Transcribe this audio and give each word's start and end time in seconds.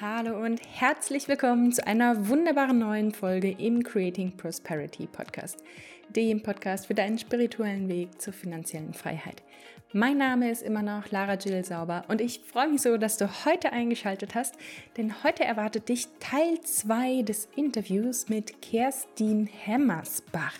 Hallo 0.00 0.44
und 0.44 0.60
herzlich 0.72 1.28
willkommen 1.28 1.70
zu 1.70 1.86
einer 1.86 2.28
wunderbaren 2.28 2.80
neuen 2.80 3.12
Folge 3.12 3.52
im 3.52 3.84
Creating 3.84 4.36
Prosperity 4.36 5.06
Podcast, 5.06 5.62
dem 6.08 6.42
Podcast 6.42 6.88
für 6.88 6.94
deinen 6.94 7.16
spirituellen 7.16 7.88
Weg 7.88 8.20
zur 8.20 8.32
finanziellen 8.32 8.92
Freiheit. 8.92 9.44
Mein 9.92 10.18
Name 10.18 10.50
ist 10.50 10.64
immer 10.64 10.82
noch 10.82 11.12
Lara 11.12 11.34
Jill 11.34 11.64
Sauber 11.64 12.02
und 12.08 12.20
ich 12.20 12.40
freue 12.40 12.70
mich 12.70 12.82
so, 12.82 12.96
dass 12.96 13.18
du 13.18 13.44
heute 13.44 13.72
eingeschaltet 13.72 14.34
hast, 14.34 14.56
denn 14.96 15.22
heute 15.22 15.44
erwartet 15.44 15.88
dich 15.88 16.08
Teil 16.18 16.60
2 16.60 17.22
des 17.22 17.46
Interviews 17.54 18.28
mit 18.28 18.60
Kerstin 18.60 19.46
Hemmersbach. 19.46 20.58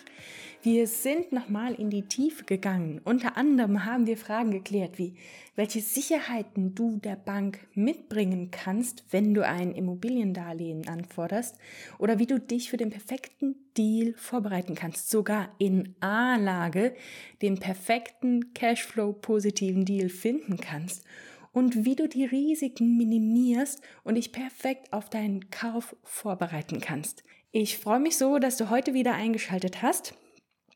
Wir 0.65 0.87
sind 0.87 1.31
nochmal 1.31 1.75
in 1.75 1.91
die 1.91 2.07
Tiefe 2.07 2.43
gegangen. 2.43 2.99
Unter 3.03 3.37
anderem 3.37 3.85
haben 3.85 4.07
wir 4.07 4.17
Fragen 4.17 4.49
geklärt, 4.49 4.97
wie 4.97 5.13
welche 5.55 5.79
Sicherheiten 5.79 6.73
du 6.73 6.97
der 6.97 7.15
Bank 7.15 7.59
mitbringen 7.75 8.49
kannst, 8.49 9.03
wenn 9.11 9.35
du 9.35 9.45
ein 9.45 9.75
Immobiliendarlehen 9.75 10.87
anforderst 10.87 11.59
oder 11.99 12.17
wie 12.17 12.25
du 12.25 12.39
dich 12.39 12.71
für 12.71 12.77
den 12.77 12.89
perfekten 12.89 13.53
Deal 13.77 14.15
vorbereiten 14.17 14.73
kannst, 14.73 15.11
sogar 15.11 15.49
in 15.59 15.93
A-Lage 15.99 16.95
den 17.43 17.59
perfekten 17.59 18.51
Cashflow 18.55 19.13
positiven 19.13 19.85
Deal 19.85 20.09
finden 20.09 20.57
kannst 20.57 21.05
und 21.53 21.85
wie 21.85 21.95
du 21.95 22.09
die 22.09 22.25
Risiken 22.25 22.97
minimierst 22.97 23.83
und 24.03 24.15
dich 24.15 24.31
perfekt 24.31 24.91
auf 24.93 25.11
deinen 25.11 25.51
Kauf 25.51 25.95
vorbereiten 26.01 26.81
kannst. 26.81 27.23
Ich 27.51 27.77
freue 27.77 27.99
mich 27.99 28.17
so, 28.17 28.39
dass 28.39 28.57
du 28.57 28.71
heute 28.71 28.95
wieder 28.95 29.13
eingeschaltet 29.13 29.83
hast. 29.83 30.15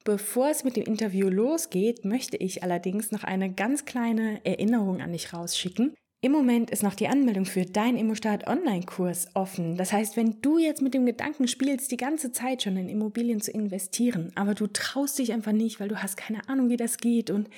Bevor 0.03 0.49
es 0.49 0.63
mit 0.63 0.76
dem 0.76 0.84
Interview 0.84 1.30
losgeht, 1.30 2.05
möchte 2.05 2.38
ich 2.38 2.63
allerdings 2.63 3.12
noch 3.12 3.23
eine 3.23 3.52
ganz 3.52 3.85
kleine 3.85 4.44
Erinnerung 4.45 5.02
an 5.02 5.12
dich 5.12 5.34
rausschicken. 5.34 5.94
Im 6.22 6.34
Moment 6.34 6.70
ist 6.70 6.84
noch 6.84 6.95
die 6.95 7.08
Anmeldung 7.08 7.45
für 7.45 7.66
dein 7.66 7.95
Immostart 7.95 8.45
Online-Kurs 8.45 9.28
offen. 9.36 9.78
Das 9.78 9.94
heißt, 9.94 10.17
wenn 10.17 10.41
du 10.41 10.58
jetzt 10.58 10.81
mit 10.81 10.94
dem 10.94 11.06
Gedanken 11.06 11.47
spielst, 11.47 11.91
die 11.91 11.97
ganze 11.97 12.33
Zeit 12.33 12.64
schon 12.64 12.75
in 12.75 12.89
Immobilien 12.89 13.39
zu 13.39 13.52
investieren, 13.52 14.33
aber 14.36 14.53
du 14.53 14.67
traust 14.67 15.17
dich 15.17 15.31
einfach 15.31 15.53
nicht, 15.53 15.80
weil 15.80 15.88
du 15.88 16.02
hast 16.02 16.17
keine 16.17 16.47
Ahnung, 16.50 16.69
wie 16.69 16.75
das 16.75 16.97
geht 16.97 17.30
und 17.30 17.50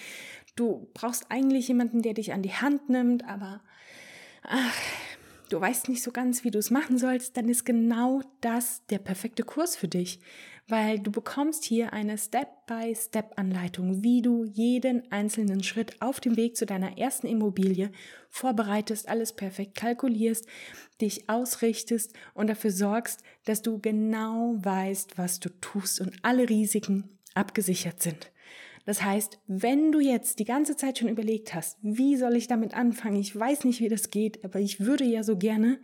du 0.56 0.88
brauchst 0.94 1.26
eigentlich 1.30 1.68
jemanden, 1.70 2.04
der 2.04 2.14
dich 2.14 2.34
an 2.34 2.44
die 2.44 2.54
Hand 2.54 2.88
nimmt, 2.88 3.26
aber 3.28 3.62
ach, 4.44 4.78
du 5.52 5.60
weißt 5.60 5.90
nicht 5.90 6.02
so 6.02 6.12
ganz, 6.12 6.44
wie 6.44 6.52
du 6.52 6.60
es 6.60 6.72
machen 6.72 6.98
sollst, 6.98 7.36
dann 7.36 7.50
ist 7.50 7.66
genau 7.66 8.22
das 8.40 8.86
der 8.90 9.00
perfekte 9.00 9.44
Kurs 9.44 9.76
für 9.76 9.88
dich, 9.88 10.20
weil 10.68 11.00
du 11.00 11.12
bekommst 11.12 11.66
hier 11.66 11.92
eine 11.92 12.18
Step-by-Step-Anleitung, 12.18 14.02
wie 14.04 14.22
du 14.22 14.46
jeden 14.46 15.12
einzelnen 15.12 15.64
Schritt 15.64 16.02
auf 16.02 16.22
dem 16.22 16.38
Weg 16.38 16.56
zu 16.56 16.66
deiner 16.66 16.98
ersten 16.98 17.28
Immobilie 17.28 17.92
vorbereitest, 18.30 19.10
alles 19.10 19.34
perfekt 19.34 19.76
kalkulierst, 19.76 20.48
dich 21.02 21.30
ausrichtest 21.30 22.14
und 22.34 22.48
dafür 22.48 22.72
sorgst, 22.72 23.22
dass 23.44 23.62
du 23.62 23.80
genau 23.80 24.56
weißt, 24.58 25.18
was 25.18 25.42
du 25.42 25.50
tust 25.60 26.00
und 26.00 26.14
alle 26.22 26.48
Risiken 26.48 27.20
abgesichert 27.34 28.02
sind. 28.02 28.32
Das 28.86 29.04
heißt, 29.04 29.40
wenn 29.48 29.92
du 29.92 30.00
jetzt 30.00 30.40
die 30.40 30.46
ganze 30.46 30.76
Zeit 30.76 30.98
schon 30.98 31.10
überlegt 31.10 31.54
hast, 31.54 31.78
wie 31.82 32.16
soll 32.16 32.36
ich 32.36 32.48
damit 32.48 32.74
anfangen, 32.74 33.18
ich 33.18 33.38
weiß 33.38 33.66
nicht, 33.66 33.80
wie 33.80 33.90
das 33.90 34.10
geht, 34.10 34.44
aber 34.44 34.60
ich 34.60 34.80
würde 34.80 35.04
ja 35.04 35.24
so 35.24 35.38
gerne, 35.38 35.80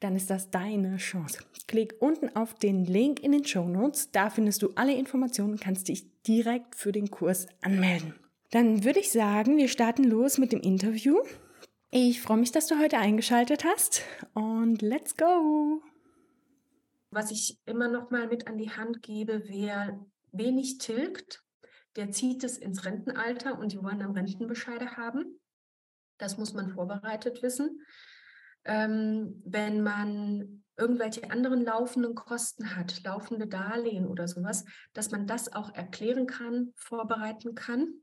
dann 0.00 0.16
ist 0.16 0.30
das 0.30 0.50
deine 0.50 0.96
Chance. 0.96 1.40
Klick 1.66 1.96
unten 2.00 2.34
auf 2.34 2.54
den 2.54 2.84
Link 2.84 3.22
in 3.22 3.32
den 3.32 3.44
Show 3.44 3.68
Notes, 3.68 4.10
da 4.10 4.30
findest 4.30 4.62
du 4.62 4.70
alle 4.76 4.94
Informationen 4.94 5.52
und 5.52 5.60
kannst 5.60 5.88
dich 5.88 6.06
direkt 6.22 6.76
für 6.76 6.92
den 6.92 7.10
Kurs 7.10 7.46
anmelden. 7.60 8.14
Dann 8.50 8.84
würde 8.84 9.00
ich 9.00 9.12
sagen, 9.12 9.58
wir 9.58 9.68
starten 9.68 10.04
los 10.04 10.38
mit 10.38 10.52
dem 10.52 10.60
Interview. 10.60 11.18
Ich 11.90 12.22
freue 12.22 12.38
mich, 12.38 12.52
dass 12.52 12.66
du 12.66 12.78
heute 12.78 12.98
eingeschaltet 12.98 13.64
hast 13.64 14.02
und 14.34 14.80
let's 14.82 15.16
go! 15.16 15.82
Was 17.10 17.30
ich 17.30 17.58
immer 17.64 17.88
noch 17.88 18.10
mal 18.10 18.28
mit 18.28 18.46
an 18.46 18.58
die 18.58 18.70
Hand 18.70 19.02
gebe, 19.02 19.42
wer 19.46 19.98
wenig 20.32 20.78
tilgt, 20.78 21.42
der 21.96 22.10
zieht 22.10 22.44
es 22.44 22.58
ins 22.58 22.84
Rentenalter 22.84 23.58
und 23.58 23.72
die 23.72 23.82
wollen 23.82 24.00
dann 24.00 24.12
Rentenbescheide 24.12 24.96
haben. 24.96 25.40
Das 26.18 26.36
muss 26.36 26.52
man 26.52 26.70
vorbereitet 26.70 27.42
wissen. 27.42 27.80
Ähm, 28.64 29.42
wenn 29.44 29.82
man 29.82 30.64
irgendwelche 30.76 31.30
anderen 31.30 31.64
laufenden 31.64 32.14
Kosten 32.14 32.76
hat, 32.76 33.02
laufende 33.04 33.46
Darlehen 33.46 34.06
oder 34.06 34.28
sowas, 34.28 34.64
dass 34.92 35.10
man 35.10 35.26
das 35.26 35.52
auch 35.52 35.74
erklären 35.74 36.26
kann, 36.26 36.72
vorbereiten 36.76 37.54
kann. 37.54 37.94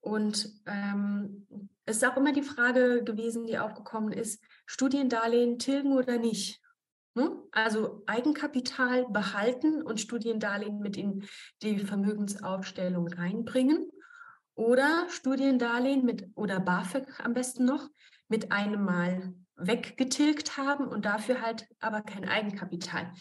Und 0.00 0.48
ähm, 0.66 1.46
es 1.84 1.98
ist 1.98 2.04
auch 2.06 2.16
immer 2.16 2.32
die 2.32 2.42
Frage 2.42 3.04
gewesen, 3.04 3.46
die 3.46 3.58
aufgekommen 3.58 4.12
ist, 4.12 4.42
Studiendarlehen 4.64 5.58
tilgen 5.58 5.92
oder 5.92 6.18
nicht? 6.18 6.62
Ne? 7.14 7.42
Also 7.50 8.02
Eigenkapital 8.06 9.06
behalten 9.08 9.82
und 9.82 10.00
Studiendarlehen 10.00 10.78
mit 10.78 10.96
in 10.96 11.24
die 11.62 11.78
Vermögensaufstellung 11.78 13.08
reinbringen 13.08 13.90
oder 14.54 15.06
Studiendarlehen 15.08 16.04
mit 16.04 16.28
oder 16.34 16.60
BAföG 16.60 17.06
am 17.20 17.34
besten 17.34 17.64
noch 17.64 17.88
mit 18.28 18.52
einem 18.52 18.84
Mal 18.84 19.34
weggetilgt 19.56 20.56
haben 20.56 20.86
und 20.86 21.04
dafür 21.04 21.40
halt 21.40 21.66
aber 21.80 22.02
kein 22.02 22.28
Eigenkapital. 22.28 23.12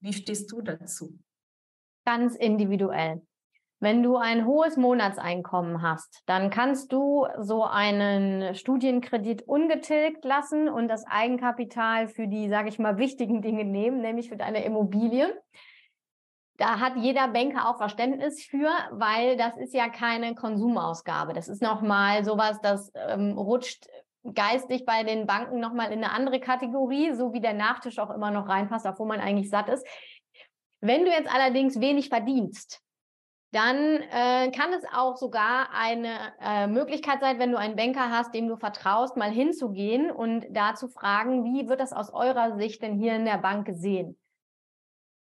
Wie 0.00 0.12
stehst 0.12 0.52
du 0.52 0.60
dazu? 0.60 1.18
Ganz 2.04 2.36
individuell. 2.36 3.22
Wenn 3.80 4.02
du 4.02 4.16
ein 4.16 4.44
hohes 4.44 4.76
Monatseinkommen 4.76 5.82
hast, 5.82 6.22
dann 6.26 6.50
kannst 6.50 6.92
du 6.92 7.28
so 7.38 7.62
einen 7.62 8.56
Studienkredit 8.56 9.42
ungetilgt 9.42 10.24
lassen 10.24 10.68
und 10.68 10.88
das 10.88 11.06
Eigenkapital 11.06 12.08
für 12.08 12.26
die, 12.26 12.48
sage 12.48 12.70
ich 12.70 12.80
mal, 12.80 12.98
wichtigen 12.98 13.40
Dinge 13.40 13.64
nehmen, 13.64 14.00
nämlich 14.00 14.30
für 14.30 14.36
deine 14.36 14.64
Immobilie. 14.64 15.32
Da 16.56 16.80
hat 16.80 16.96
jeder 16.96 17.28
Banker 17.28 17.68
auch 17.68 17.76
Verständnis 17.76 18.42
für, 18.42 18.68
weil 18.90 19.36
das 19.36 19.56
ist 19.56 19.72
ja 19.72 19.88
keine 19.88 20.34
Konsumausgabe. 20.34 21.32
Das 21.32 21.46
ist 21.46 21.62
nochmal 21.62 22.24
sowas, 22.24 22.60
das 22.60 22.90
ähm, 22.96 23.38
rutscht 23.38 23.86
geistig 24.34 24.84
bei 24.84 25.04
den 25.04 25.26
Banken 25.26 25.60
nochmal 25.60 25.92
in 25.92 26.02
eine 26.02 26.10
andere 26.10 26.40
Kategorie, 26.40 27.12
so 27.14 27.32
wie 27.32 27.40
der 27.40 27.54
Nachtisch 27.54 28.00
auch 28.00 28.10
immer 28.10 28.32
noch 28.32 28.48
reinpasst, 28.48 28.86
obwohl 28.86 29.06
man 29.06 29.20
eigentlich 29.20 29.50
satt 29.50 29.68
ist. 29.68 29.86
Wenn 30.80 31.04
du 31.04 31.12
jetzt 31.12 31.32
allerdings 31.32 31.80
wenig 31.80 32.08
verdienst, 32.08 32.82
dann 33.50 33.76
äh, 33.76 34.50
kann 34.50 34.72
es 34.74 34.84
auch 34.92 35.16
sogar 35.16 35.70
eine 35.72 36.34
äh, 36.40 36.66
Möglichkeit 36.66 37.20
sein, 37.20 37.38
wenn 37.38 37.50
du 37.50 37.58
einen 37.58 37.76
Banker 37.76 38.10
hast, 38.10 38.34
dem 38.34 38.46
du 38.46 38.56
vertraust, 38.56 39.16
mal 39.16 39.30
hinzugehen 39.30 40.10
und 40.10 40.46
da 40.50 40.74
zu 40.74 40.88
fragen, 40.88 41.44
wie 41.44 41.68
wird 41.68 41.80
das 41.80 41.94
aus 41.94 42.12
eurer 42.12 42.56
Sicht 42.58 42.82
denn 42.82 42.98
hier 42.98 43.14
in 43.14 43.24
der 43.24 43.38
Bank 43.38 43.66
gesehen? 43.66 44.18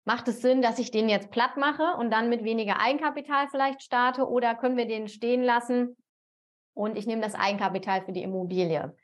Macht 0.06 0.28
es 0.28 0.42
Sinn, 0.42 0.64
dass 0.64 0.80
ich 0.80 0.90
den 0.90 1.08
jetzt 1.08 1.30
platt 1.30 1.56
mache 1.56 1.98
und 2.00 2.10
dann 2.10 2.30
mit 2.30 2.44
weniger 2.44 2.80
Eigenkapital 2.82 3.48
vielleicht 3.50 3.84
starte 3.84 4.28
oder 4.28 4.56
können 4.56 4.78
wir 4.78 4.88
den 4.88 5.08
stehen 5.08 5.44
lassen 5.44 5.96
und 6.74 6.98
ich 6.98 7.06
nehme 7.06 7.22
das 7.22 7.36
Eigenkapital 7.36 8.02
für 8.02 8.12
die 8.12 8.24
Immobilie? 8.24 8.96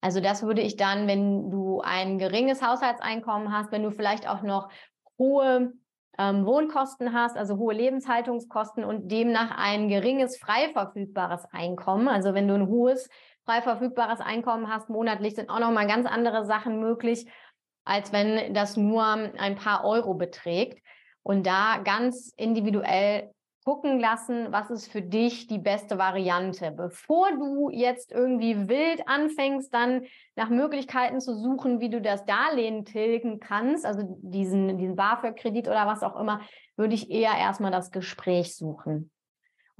Also 0.00 0.20
das 0.20 0.44
würde 0.44 0.62
ich 0.62 0.76
dann, 0.76 1.08
wenn 1.08 1.50
du 1.50 1.80
ein 1.80 2.18
geringes 2.18 2.62
Haushaltseinkommen 2.62 3.52
hast, 3.52 3.72
wenn 3.72 3.82
du 3.82 3.90
vielleicht 3.90 4.28
auch 4.28 4.42
noch 4.42 4.70
hohe 5.18 5.72
ähm, 6.20 6.44
Wohnkosten 6.44 7.14
hast, 7.14 7.38
also 7.38 7.56
hohe 7.56 7.72
Lebenshaltungskosten 7.72 8.84
und 8.84 9.10
demnach 9.10 9.56
ein 9.56 9.88
geringes 9.88 10.36
frei 10.36 10.68
verfügbares 10.74 11.46
Einkommen. 11.50 12.08
Also 12.08 12.34
wenn 12.34 12.46
du 12.46 12.54
ein 12.54 12.68
hohes 12.68 13.08
frei 13.46 13.62
verfügbares 13.62 14.20
Einkommen 14.20 14.68
hast, 14.68 14.90
monatlich 14.90 15.34
sind 15.34 15.48
auch 15.48 15.60
noch 15.60 15.70
mal 15.70 15.86
ganz 15.86 16.06
andere 16.06 16.44
Sachen 16.44 16.78
möglich, 16.78 17.26
als 17.86 18.12
wenn 18.12 18.52
das 18.52 18.76
nur 18.76 19.02
ein 19.02 19.56
paar 19.56 19.84
Euro 19.86 20.12
beträgt. 20.12 20.84
Und 21.22 21.46
da 21.46 21.78
ganz 21.78 22.34
individuell 22.36 23.32
gucken 23.64 24.00
lassen, 24.00 24.50
was 24.50 24.70
ist 24.70 24.90
für 24.90 25.02
dich 25.02 25.46
die 25.46 25.58
beste 25.58 25.98
Variante. 25.98 26.70
Bevor 26.70 27.30
du 27.32 27.70
jetzt 27.70 28.10
irgendwie 28.10 28.68
wild 28.68 29.06
anfängst, 29.06 29.72
dann 29.72 30.04
nach 30.34 30.48
Möglichkeiten 30.48 31.20
zu 31.20 31.34
suchen, 31.34 31.80
wie 31.80 31.90
du 31.90 32.00
das 32.00 32.24
Darlehen 32.24 32.84
tilgen 32.84 33.38
kannst, 33.38 33.84
also 33.84 34.02
diesen, 34.22 34.78
diesen 34.78 34.96
BAföG-Kredit 34.96 35.68
oder 35.68 35.86
was 35.86 36.02
auch 36.02 36.18
immer, 36.18 36.40
würde 36.76 36.94
ich 36.94 37.10
eher 37.10 37.36
erstmal 37.36 37.70
das 37.70 37.90
Gespräch 37.90 38.56
suchen. 38.56 39.10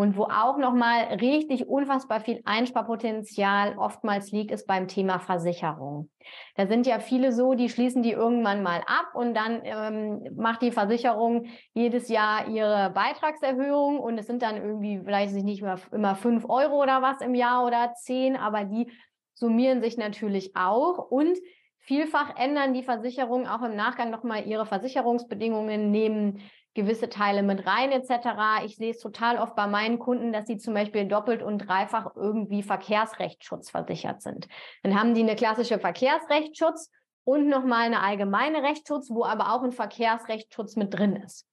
Und 0.00 0.16
wo 0.16 0.22
auch 0.22 0.56
nochmal 0.56 1.18
richtig 1.20 1.68
unfassbar 1.68 2.20
viel 2.20 2.40
Einsparpotenzial 2.46 3.76
oftmals 3.76 4.32
liegt, 4.32 4.50
ist 4.50 4.66
beim 4.66 4.88
Thema 4.88 5.18
Versicherung. 5.18 6.08
Da 6.56 6.66
sind 6.66 6.86
ja 6.86 7.00
viele 7.00 7.32
so, 7.32 7.52
die 7.52 7.68
schließen 7.68 8.02
die 8.02 8.12
irgendwann 8.12 8.62
mal 8.62 8.80
ab 8.86 9.10
und 9.12 9.34
dann 9.34 9.60
ähm, 9.62 10.22
macht 10.36 10.62
die 10.62 10.72
Versicherung 10.72 11.48
jedes 11.74 12.08
Jahr 12.08 12.48
ihre 12.48 12.88
Beitragserhöhung 12.94 14.00
und 14.00 14.16
es 14.16 14.26
sind 14.26 14.40
dann 14.40 14.56
irgendwie, 14.56 15.02
vielleicht 15.04 15.34
nicht 15.34 15.60
mehr 15.60 15.78
immer 15.92 16.14
fünf 16.14 16.46
Euro 16.48 16.80
oder 16.80 17.02
was 17.02 17.20
im 17.20 17.34
Jahr 17.34 17.66
oder 17.66 17.92
zehn, 17.92 18.36
aber 18.36 18.64
die 18.64 18.90
summieren 19.34 19.82
sich 19.82 19.98
natürlich 19.98 20.56
auch 20.56 21.10
und 21.10 21.36
Vielfach 21.82 22.36
ändern 22.36 22.74
die 22.74 22.82
Versicherungen 22.82 23.46
auch 23.46 23.62
im 23.62 23.74
Nachgang 23.74 24.10
nochmal 24.10 24.46
ihre 24.46 24.66
Versicherungsbedingungen, 24.66 25.90
nehmen 25.90 26.40
gewisse 26.74 27.08
Teile 27.08 27.42
mit 27.42 27.66
rein 27.66 27.92
etc. 27.92 28.64
Ich 28.64 28.76
sehe 28.76 28.90
es 28.90 29.00
total 29.00 29.38
oft 29.38 29.56
bei 29.56 29.66
meinen 29.66 29.98
Kunden, 29.98 30.32
dass 30.32 30.46
sie 30.46 30.58
zum 30.58 30.74
Beispiel 30.74 31.06
doppelt 31.06 31.42
und 31.42 31.58
dreifach 31.58 32.14
irgendwie 32.16 32.62
Verkehrsrechtsschutz 32.62 33.70
versichert 33.70 34.22
sind. 34.22 34.48
Dann 34.82 34.98
haben 34.98 35.14
die 35.14 35.22
eine 35.22 35.36
klassische 35.36 35.78
Verkehrsrechtsschutz 35.78 36.90
und 37.24 37.48
nochmal 37.48 37.86
eine 37.86 38.02
allgemeine 38.02 38.62
Rechtsschutz, 38.62 39.10
wo 39.10 39.24
aber 39.24 39.52
auch 39.52 39.62
ein 39.62 39.72
Verkehrsrechtsschutz 39.72 40.76
mit 40.76 40.94
drin 40.94 41.16
ist. 41.16 41.46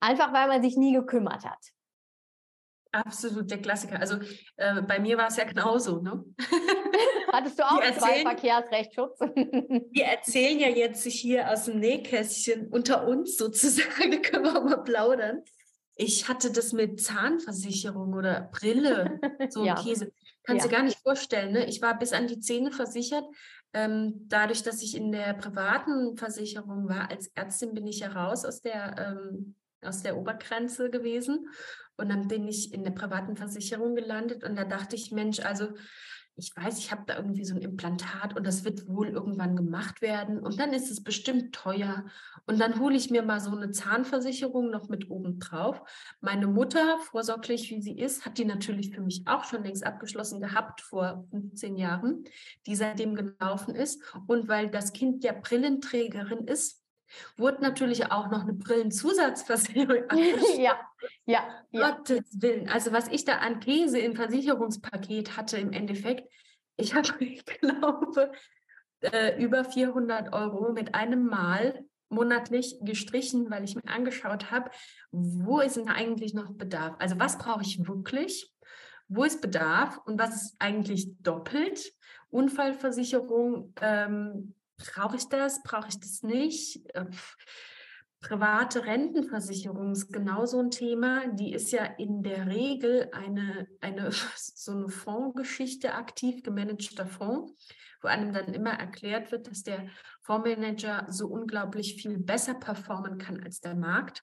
Einfach 0.00 0.32
weil 0.32 0.48
man 0.48 0.62
sich 0.62 0.76
nie 0.76 0.92
gekümmert 0.92 1.44
hat. 1.44 1.72
Absolut 2.92 3.50
der 3.50 3.58
Klassiker. 3.58 3.98
Also 3.98 4.18
äh, 4.56 4.82
bei 4.82 5.00
mir 5.00 5.16
war 5.16 5.28
es 5.28 5.36
ja 5.36 5.44
genauso. 5.44 6.00
Ne? 6.00 6.24
Hattest 7.32 7.58
du 7.58 7.62
auch 7.64 7.80
erzählen, 7.80 7.98
zwei 7.98 8.22
Verkehrsrechtsschutz? 8.22 9.18
wir 9.20 10.04
erzählen 10.04 10.60
ja 10.60 10.68
jetzt 10.68 11.04
hier 11.06 11.50
aus 11.50 11.64
dem 11.64 11.80
Nähkästchen 11.80 12.68
unter 12.68 13.08
uns 13.08 13.36
sozusagen, 13.38 14.10
da 14.10 14.16
können 14.22 14.44
wir 14.44 14.56
auch 14.58 14.64
mal 14.64 14.82
plaudern. 14.82 15.42
Ich 15.96 16.28
hatte 16.28 16.50
das 16.50 16.72
mit 16.72 17.00
Zahnversicherung 17.00 18.12
oder 18.12 18.50
Brille, 18.52 19.20
so 19.48 19.64
ja. 19.64 19.74
Käse. 19.82 20.12
Kannst 20.44 20.64
ja. 20.64 20.70
du 20.70 20.76
gar 20.76 20.82
nicht 20.84 20.98
vorstellen. 20.98 21.52
Ne? 21.52 21.66
Ich 21.66 21.80
war 21.80 21.98
bis 21.98 22.12
an 22.12 22.26
die 22.26 22.40
Zähne 22.40 22.72
versichert. 22.72 23.24
Ähm, 23.72 24.26
dadurch, 24.28 24.62
dass 24.62 24.82
ich 24.82 24.96
in 24.96 25.12
der 25.12 25.32
privaten 25.34 26.16
Versicherung 26.16 26.88
war, 26.88 27.10
als 27.10 27.28
Ärztin 27.34 27.72
bin 27.72 27.86
ich 27.86 28.00
ja 28.00 28.08
raus 28.08 28.44
aus 28.44 28.60
der, 28.60 28.96
ähm, 28.98 29.54
aus 29.82 30.02
der 30.02 30.18
Obergrenze 30.18 30.90
gewesen. 30.90 31.46
Und 31.96 32.08
dann 32.08 32.28
bin 32.28 32.48
ich 32.48 32.72
in 32.72 32.84
der 32.84 32.90
privaten 32.92 33.36
Versicherung 33.36 33.94
gelandet. 33.94 34.44
Und 34.44 34.56
da 34.56 34.64
dachte 34.64 34.96
ich, 34.96 35.12
Mensch, 35.12 35.40
also 35.40 35.68
ich 36.36 36.56
weiß, 36.56 36.78
ich 36.78 36.90
habe 36.90 37.02
da 37.06 37.16
irgendwie 37.16 37.44
so 37.44 37.54
ein 37.54 37.60
Implantat 37.60 38.34
und 38.36 38.46
das 38.46 38.64
wird 38.64 38.88
wohl 38.88 39.08
irgendwann 39.08 39.54
gemacht 39.54 40.00
werden 40.00 40.38
und 40.38 40.58
dann 40.58 40.72
ist 40.72 40.90
es 40.90 41.04
bestimmt 41.04 41.54
teuer 41.54 42.06
und 42.46 42.58
dann 42.58 42.80
hole 42.80 42.96
ich 42.96 43.10
mir 43.10 43.22
mal 43.22 43.38
so 43.38 43.50
eine 43.50 43.70
Zahnversicherung 43.70 44.70
noch 44.70 44.88
mit 44.88 45.10
oben 45.10 45.38
drauf. 45.38 45.82
Meine 46.20 46.46
Mutter, 46.46 46.98
vorsorglich 47.00 47.70
wie 47.70 47.82
sie 47.82 47.98
ist, 47.98 48.24
hat 48.24 48.38
die 48.38 48.46
natürlich 48.46 48.94
für 48.94 49.02
mich 49.02 49.22
auch 49.26 49.44
schon 49.44 49.62
längst 49.62 49.84
abgeschlossen 49.84 50.40
gehabt 50.40 50.80
vor 50.80 51.26
15 51.30 51.76
Jahren, 51.76 52.24
die 52.66 52.76
seitdem 52.76 53.14
gelaufen 53.14 53.74
ist 53.74 54.02
und 54.26 54.48
weil 54.48 54.70
das 54.70 54.94
Kind 54.94 55.24
ja 55.24 55.32
Brillenträgerin 55.32 56.46
ist, 56.46 56.81
wurde 57.36 57.62
natürlich 57.62 58.10
auch 58.10 58.30
noch 58.30 58.42
eine 58.42 58.54
Brillenzusatzversicherung 58.54 60.04
ja, 60.58 60.80
ja, 61.24 61.64
ja. 61.70 61.90
Gottes 61.90 62.40
Willen. 62.40 62.68
Also 62.68 62.92
was 62.92 63.08
ich 63.08 63.24
da 63.24 63.38
an 63.38 63.60
Käse 63.60 63.98
im 63.98 64.14
Versicherungspaket 64.14 65.36
hatte 65.36 65.58
im 65.58 65.72
Endeffekt, 65.72 66.30
ich 66.76 66.94
habe, 66.94 67.08
ich 67.24 67.44
glaube, 67.44 68.32
äh, 69.00 69.42
über 69.42 69.64
400 69.64 70.32
Euro 70.32 70.72
mit 70.72 70.94
einem 70.94 71.26
Mal 71.26 71.84
monatlich 72.08 72.76
gestrichen, 72.82 73.50
weil 73.50 73.64
ich 73.64 73.74
mir 73.74 73.88
angeschaut 73.88 74.50
habe, 74.50 74.70
wo 75.10 75.60
ist 75.60 75.76
denn 75.76 75.88
eigentlich 75.88 76.34
noch 76.34 76.52
Bedarf? 76.52 76.94
Also 76.98 77.18
was 77.18 77.38
brauche 77.38 77.62
ich 77.62 77.86
wirklich? 77.88 78.52
Wo 79.08 79.24
ist 79.24 79.40
Bedarf 79.40 79.98
und 80.04 80.18
was 80.18 80.42
ist 80.42 80.56
eigentlich 80.58 81.16
doppelt? 81.20 81.92
Unfallversicherung, 82.30 83.74
ähm, 83.80 84.54
brauche 84.76 85.16
ich 85.16 85.28
das, 85.28 85.62
brauche 85.62 85.88
ich 85.88 86.00
das 86.00 86.22
nicht? 86.22 86.80
Äh, 86.94 87.06
private 88.22 88.84
Rentenversicherung 88.86 89.92
ist 89.92 90.12
genau 90.12 90.46
so 90.46 90.60
ein 90.60 90.70
Thema. 90.70 91.26
Die 91.34 91.52
ist 91.52 91.72
ja 91.72 91.84
in 91.84 92.22
der 92.22 92.46
Regel 92.46 93.10
eine, 93.12 93.66
eine 93.80 94.10
so 94.36 94.72
eine 94.72 94.88
Fondsgeschichte, 94.88 95.94
aktiv 95.94 96.42
gemanagter 96.42 97.06
Fonds, 97.06 97.52
wo 98.00 98.08
einem 98.08 98.32
dann 98.32 98.54
immer 98.54 98.72
erklärt 98.72 99.32
wird, 99.32 99.48
dass 99.48 99.62
der 99.62 99.88
Fondsmanager 100.22 101.06
so 101.08 101.26
unglaublich 101.26 101.96
viel 102.00 102.18
besser 102.18 102.54
performen 102.54 103.18
kann 103.18 103.42
als 103.42 103.60
der 103.60 103.74
Markt. 103.74 104.22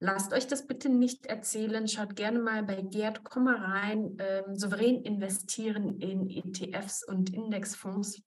Lasst 0.00 0.32
euch 0.32 0.46
das 0.46 0.68
bitte 0.68 0.88
nicht 0.88 1.26
erzählen. 1.26 1.88
Schaut 1.88 2.14
gerne 2.14 2.38
mal 2.38 2.62
bei 2.62 2.82
Gerd, 2.82 3.24
komm 3.24 3.44
mal 3.44 3.56
rein. 3.56 4.16
Ähm, 4.20 4.54
souverän 4.54 5.02
investieren 5.02 5.98
in 5.98 6.30
ETFs 6.30 7.02
und 7.02 7.34
Indexfonds. 7.34 8.22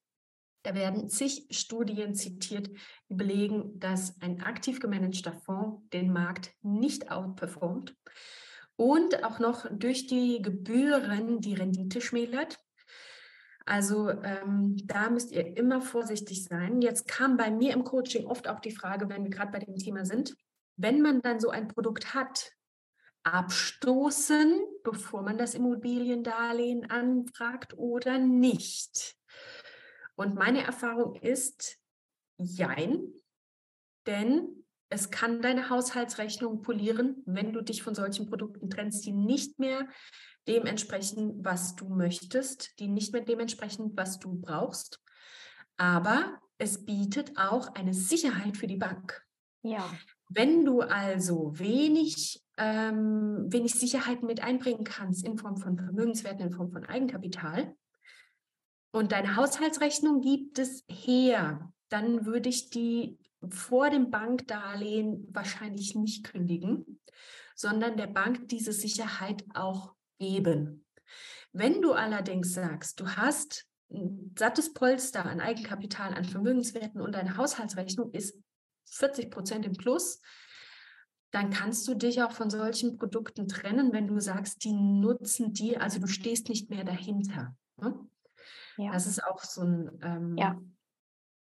Da 0.64 0.76
werden 0.76 1.10
zig 1.10 1.48
Studien 1.50 2.14
zitiert, 2.16 2.70
die 3.10 3.16
belegen, 3.16 3.80
dass 3.80 4.20
ein 4.22 4.42
aktiv 4.42 4.80
gemanagter 4.80 5.34
Fonds 5.34 5.82
den 5.92 6.14
Markt 6.14 6.52
nicht 6.62 7.12
outperformt 7.12 7.96
und 8.76 9.24
auch 9.24 9.40
noch 9.40 9.66
durch 9.72 10.08
die 10.08 10.42
Gebühren 10.42 11.42
die 11.42 11.54
Rendite 11.54 12.02
schmälert. 12.02 12.60
Also 13.66 14.10
ähm, 14.10 14.76
da 14.86 15.10
müsst 15.10 15.32
ihr 15.32 15.56
immer 15.56 15.82
vorsichtig 15.82 16.46
sein. 16.46 16.82
Jetzt 16.82 17.08
kam 17.08 17.38
bei 17.38 17.52
mir 17.52 17.74
im 17.74 17.84
Coaching 17.84 18.26
oft 18.26 18.48
auch 18.48 18.60
die 18.60 18.72
Frage, 18.72 19.08
wenn 19.10 19.24
wir 19.24 19.30
gerade 19.30 19.52
bei 19.52 19.60
dem 19.60 19.76
Thema 19.78 20.06
sind, 20.06 20.36
wenn 20.78 21.02
man 21.02 21.22
dann 21.22 21.40
so 21.40 21.50
ein 21.50 21.68
Produkt 21.68 22.14
hat, 22.14 22.52
abstoßen, 23.24 24.62
bevor 24.84 25.22
man 25.22 25.38
das 25.38 25.54
Immobiliendarlehen 25.54 26.90
anfragt 26.90 27.78
oder 27.78 28.18
nicht. 28.18 29.16
Und 30.22 30.36
meine 30.36 30.64
Erfahrung 30.64 31.16
ist, 31.16 31.80
jein, 32.38 33.12
denn 34.06 34.64
es 34.90 35.10
kann 35.10 35.42
deine 35.42 35.72
Haushaltsrechnung 35.72 36.62
polieren, 36.62 37.24
wenn 37.26 37.54
du 37.54 37.64
dich 37.64 37.82
von 37.82 37.96
solchen 37.96 38.28
Produkten 38.28 38.70
trennst, 38.70 39.04
die 39.04 39.14
nicht 39.14 39.58
mehr 39.58 39.88
dem 40.48 40.68
entsprechen, 40.68 41.44
was 41.44 41.76
du 41.76 41.90
möchtest, 41.90 42.78
die 42.78 42.88
nicht 42.88 43.14
mehr 43.14 43.24
dem 43.24 43.40
entsprechen, 43.40 43.94
was 43.96 44.20
du 44.20 44.40
brauchst. 44.40 45.02
Aber 45.78 46.40
es 46.60 46.86
bietet 46.86 47.36
auch 47.36 47.74
eine 47.74 47.96
Sicherheit 47.96 48.58
für 48.58 48.68
die 48.68 48.78
Bank. 48.78 49.26
Ja. 49.64 49.84
Wenn 50.30 50.66
du 50.66 50.82
also 50.82 51.58
wenig, 51.58 52.44
ähm, 52.60 53.52
wenig 53.52 53.74
Sicherheit 53.74 54.22
mit 54.22 54.44
einbringen 54.44 54.84
kannst 54.84 55.26
in 55.26 55.40
Form 55.40 55.58
von 55.58 55.80
Vermögenswerten, 55.80 56.46
in 56.46 56.52
Form 56.52 56.72
von 56.72 56.86
Eigenkapital, 56.86 57.76
und 58.92 59.12
deine 59.12 59.36
Haushaltsrechnung 59.36 60.22
gibt 60.22 60.60
es 60.60 60.84
her, 60.88 61.72
dann 61.90 62.26
würde 62.26 62.50
ich 62.50 62.70
die 62.70 63.18
vor 63.50 63.90
dem 63.90 64.12
Bankdarlehen 64.12 65.28
wahrscheinlich 65.32 65.96
nicht 65.96 66.26
kündigen, 66.26 67.00
sondern 67.56 67.98
der 67.98 68.08
Bank 68.08 68.48
diese 68.50 68.74
Sicherheit 68.74 69.44
auch 69.54 69.94
geben. 70.20 70.86
Wenn 71.54 71.82
du 71.82 71.94
allerdings 71.94 72.54
sagst, 72.54 73.00
du 73.00 73.08
hast 73.08 73.66
ein 73.90 74.34
sattes 74.38 74.74
Polster 74.74 75.26
an 75.26 75.42
Eigenkapital, 75.42 76.14
an 76.14 76.24
Vermögenswerten 76.24 77.02
und 77.02 77.14
deine 77.14 77.36
Haushaltsrechnung 77.36 78.12
ist 78.12 78.38
40 78.86 79.32
Prozent 79.32 79.66
im 79.66 79.74
Plus, 79.74 80.22
dann 81.32 81.50
kannst 81.50 81.88
du 81.88 81.96
dich 81.96 82.22
auch 82.24 82.32
von 82.32 82.50
solchen 82.50 82.98
Produkten 82.98 83.48
trennen, 83.48 83.94
wenn 83.94 84.08
du 84.08 84.20
sagst, 84.20 84.64
die 84.64 84.74
nutzen 84.74 85.54
dir, 85.54 85.82
also 85.82 86.00
du 86.00 86.08
stehst 86.08 86.50
nicht 86.50 86.70
mehr 86.70 86.84
dahinter. 86.84 87.56
Ne? 87.78 87.98
Ja. 88.82 88.92
Das 88.92 89.08
ist 89.08 89.24
auch 89.24 89.44
so 89.44 89.62
ein, 89.62 89.90
ähm, 90.02 90.36
ja. 90.38 90.60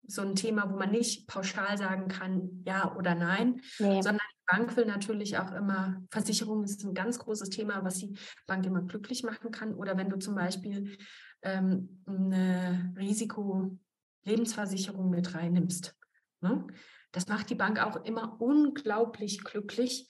so 0.07 0.23
ein 0.23 0.35
Thema, 0.35 0.71
wo 0.71 0.77
man 0.77 0.91
nicht 0.91 1.29
pauschal 1.29 1.79
sagen 1.79 2.09
kann, 2.09 2.63
ja 2.67 2.97
oder 2.97 3.15
nein, 3.15 3.61
nee. 3.79 4.03
sondern 4.03 4.27
die 4.33 4.45
Bank 4.47 4.77
will 4.77 4.87
natürlich 4.87 5.39
auch 5.39 5.53
immer, 5.53 6.03
Versicherung 6.11 6.65
ist 6.65 6.85
ein 6.85 6.95
ganz 6.95 7.19
großes 7.19 7.51
Thema, 7.51 7.85
was 7.85 7.99
die 7.99 8.17
Bank 8.47 8.65
immer 8.65 8.81
glücklich 8.83 9.23
machen 9.23 9.51
kann. 9.51 9.75
Oder 9.75 9.97
wenn 9.97 10.09
du 10.09 10.19
zum 10.19 10.35
Beispiel 10.35 10.97
ähm, 11.43 12.03
eine 12.07 12.95
Risiko-Lebensversicherung 12.97 15.11
mit 15.11 15.35
reinnimmst. 15.35 15.95
Ne? 16.41 16.67
Das 17.13 17.29
macht 17.29 17.51
die 17.51 17.55
Bank 17.55 17.85
auch 17.85 18.03
immer 18.05 18.41
unglaublich 18.41 19.45
glücklich. 19.45 20.09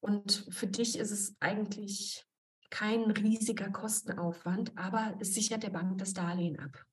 Und 0.00 0.46
für 0.50 0.66
dich 0.66 0.98
ist 0.98 1.10
es 1.10 1.36
eigentlich 1.40 2.26
kein 2.70 3.10
riesiger 3.10 3.70
Kostenaufwand, 3.70 4.72
aber 4.76 5.14
es 5.20 5.34
sichert 5.34 5.62
der 5.62 5.70
Bank 5.70 5.98
das 5.98 6.14
Darlehen 6.14 6.58
ab. 6.58 6.84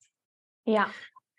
Ja, 0.66 0.90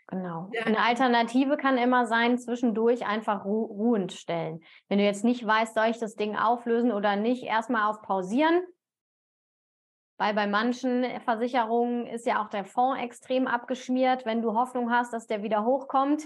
genau. 0.06 0.50
Eine 0.64 0.80
Alternative 0.80 1.56
kann 1.56 1.76
immer 1.76 2.06
sein, 2.06 2.38
zwischendurch 2.38 3.06
einfach 3.06 3.44
ru 3.44 3.64
ruhend 3.64 4.12
stellen. 4.12 4.60
Wenn 4.88 4.98
du 4.98 5.04
jetzt 5.04 5.24
nicht 5.24 5.44
weißt, 5.44 5.74
soll 5.74 5.86
ich 5.86 5.98
das 5.98 6.14
Ding 6.14 6.36
auflösen 6.36 6.92
oder 6.92 7.16
nicht, 7.16 7.42
erstmal 7.42 7.90
auf 7.90 8.00
Pausieren. 8.02 8.62
Weil 10.18 10.34
bei 10.34 10.46
manchen 10.48 11.04
Versicherungen 11.20 12.06
ist 12.06 12.26
ja 12.26 12.42
auch 12.42 12.48
der 12.48 12.64
Fonds 12.64 13.00
extrem 13.00 13.46
abgeschmiert. 13.46 14.26
Wenn 14.26 14.42
du 14.42 14.54
Hoffnung 14.54 14.90
hast, 14.90 15.12
dass 15.12 15.26
der 15.26 15.44
wieder 15.44 15.64
hochkommt, 15.64 16.24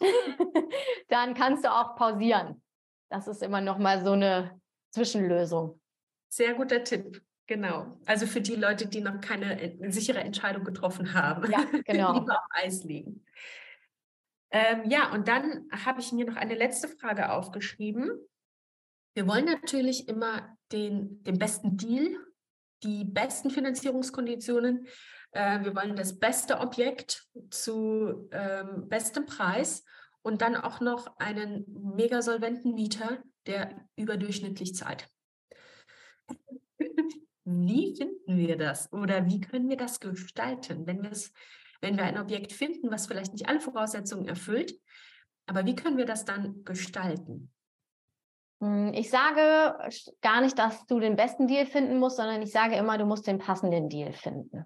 dann 1.08 1.34
kannst 1.34 1.64
du 1.64 1.70
auch 1.70 1.94
pausieren. 1.94 2.62
Das 3.08 3.28
ist 3.28 3.42
immer 3.42 3.60
noch 3.60 3.78
mal 3.78 4.04
so 4.04 4.12
eine 4.12 4.60
Zwischenlösung. 4.92 5.80
Sehr 6.28 6.54
guter 6.54 6.82
Tipp. 6.82 7.22
Genau. 7.50 7.98
Also 8.06 8.28
für 8.28 8.40
die 8.40 8.54
Leute, 8.54 8.86
die 8.86 9.00
noch 9.00 9.20
keine 9.20 9.60
äh, 9.60 9.90
sichere 9.90 10.20
Entscheidung 10.20 10.62
getroffen 10.62 11.14
haben, 11.14 11.50
ja, 11.50 11.64
genau. 11.84 12.20
lieber 12.20 12.38
auf 12.38 12.46
Eis 12.50 12.84
legen. 12.84 13.24
Ähm, 14.52 14.88
ja, 14.88 15.12
und 15.12 15.26
dann 15.26 15.68
habe 15.84 16.00
ich 16.00 16.12
mir 16.12 16.26
noch 16.26 16.36
eine 16.36 16.54
letzte 16.54 16.86
Frage 16.86 17.32
aufgeschrieben. 17.32 18.12
Wir 19.14 19.26
wollen 19.26 19.46
natürlich 19.46 20.06
immer 20.06 20.56
den, 20.70 21.24
den 21.24 21.40
besten 21.40 21.76
Deal, 21.76 22.16
die 22.84 23.04
besten 23.04 23.50
Finanzierungskonditionen. 23.50 24.86
Äh, 25.32 25.64
wir 25.64 25.74
wollen 25.74 25.96
das 25.96 26.20
beste 26.20 26.60
Objekt 26.60 27.26
zu 27.50 28.28
ähm, 28.30 28.88
bestem 28.88 29.26
Preis 29.26 29.82
und 30.22 30.40
dann 30.40 30.54
auch 30.54 30.78
noch 30.78 31.16
einen 31.18 31.64
mega 31.96 32.22
solventen 32.22 32.74
Mieter, 32.74 33.20
der 33.46 33.88
überdurchschnittlich 33.96 34.76
zahlt. 34.76 35.08
Wie 37.50 37.94
finden 37.96 38.36
wir 38.36 38.56
das 38.56 38.92
oder 38.92 39.26
wie 39.26 39.40
können 39.40 39.68
wir 39.68 39.76
das 39.76 39.98
gestalten, 40.00 40.86
wenn 40.86 41.02
wenn 41.80 41.96
wir 41.96 42.04
ein 42.04 42.18
Objekt 42.18 42.52
finden, 42.52 42.90
was 42.90 43.06
vielleicht 43.06 43.32
nicht 43.32 43.48
alle 43.48 43.60
Voraussetzungen 43.60 44.28
erfüllt, 44.28 44.78
aber 45.46 45.66
wie 45.66 45.74
können 45.74 45.96
wir 45.96 46.04
das 46.04 46.24
dann 46.24 46.62
gestalten? 46.64 47.50
Hm, 48.62 48.92
ich 48.94 49.10
sage 49.10 49.76
gar 50.20 50.42
nicht, 50.42 50.58
dass 50.58 50.86
du 50.86 51.00
den 51.00 51.16
besten 51.16 51.48
Deal 51.48 51.66
finden 51.66 51.98
musst, 51.98 52.16
sondern 52.16 52.42
ich 52.42 52.52
sage 52.52 52.76
immer, 52.76 52.98
du 52.98 53.06
musst 53.06 53.26
den 53.26 53.38
passenden 53.38 53.88
Deal 53.88 54.12
finden. 54.12 54.64